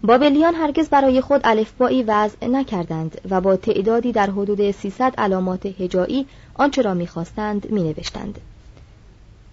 بابلیان 0.07 0.55
هرگز 0.55 0.89
برای 0.89 1.21
خود 1.21 1.41
الفبایی 1.45 2.03
وضع 2.03 2.47
نکردند 2.47 3.21
و 3.31 3.41
با 3.41 3.57
تعدادی 3.57 4.13
در 4.13 4.31
حدود 4.31 4.71
300 4.71 5.15
علامات 5.19 5.67
هجایی 5.67 6.27
آنچه 6.55 6.83
را 6.83 6.95
می‌خواستند 6.95 7.73
مینوشتند 7.73 8.39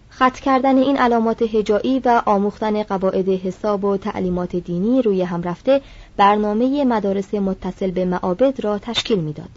خط 0.09 0.39
کردن 0.39 0.77
این 0.77 0.97
علامات 0.97 1.41
هجایی 1.41 1.99
و 2.05 2.21
آموختن 2.25 2.83
قواعد 2.83 3.29
حساب 3.29 3.85
و 3.85 3.97
تعلیمات 3.97 4.55
دینی 4.55 5.01
روی 5.01 5.21
هم 5.21 5.41
رفته 5.41 5.81
برنامه 6.17 6.83
مدارس 6.83 7.33
متصل 7.33 7.91
به 7.91 8.05
معابد 8.05 8.63
را 8.63 8.79
تشکیل 8.79 9.19
می‌داد 9.19 9.49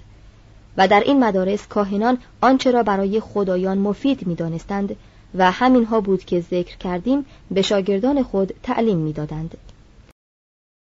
و 0.76 0.88
در 0.88 1.00
این 1.00 1.24
مدارس 1.24 1.66
کاهنان 1.66 2.18
آنچه 2.40 2.70
را 2.70 2.82
برای 2.82 3.20
خدایان 3.20 3.78
مفید 3.78 4.26
می‌دانستند 4.26 4.96
و 5.34 5.50
همینها 5.50 6.00
بود 6.00 6.24
که 6.24 6.40
ذکر 6.40 6.76
کردیم 6.76 7.26
به 7.50 7.62
شاگردان 7.62 8.22
خود 8.22 8.52
تعلیم 8.62 8.98
می‌دادند. 8.98 9.54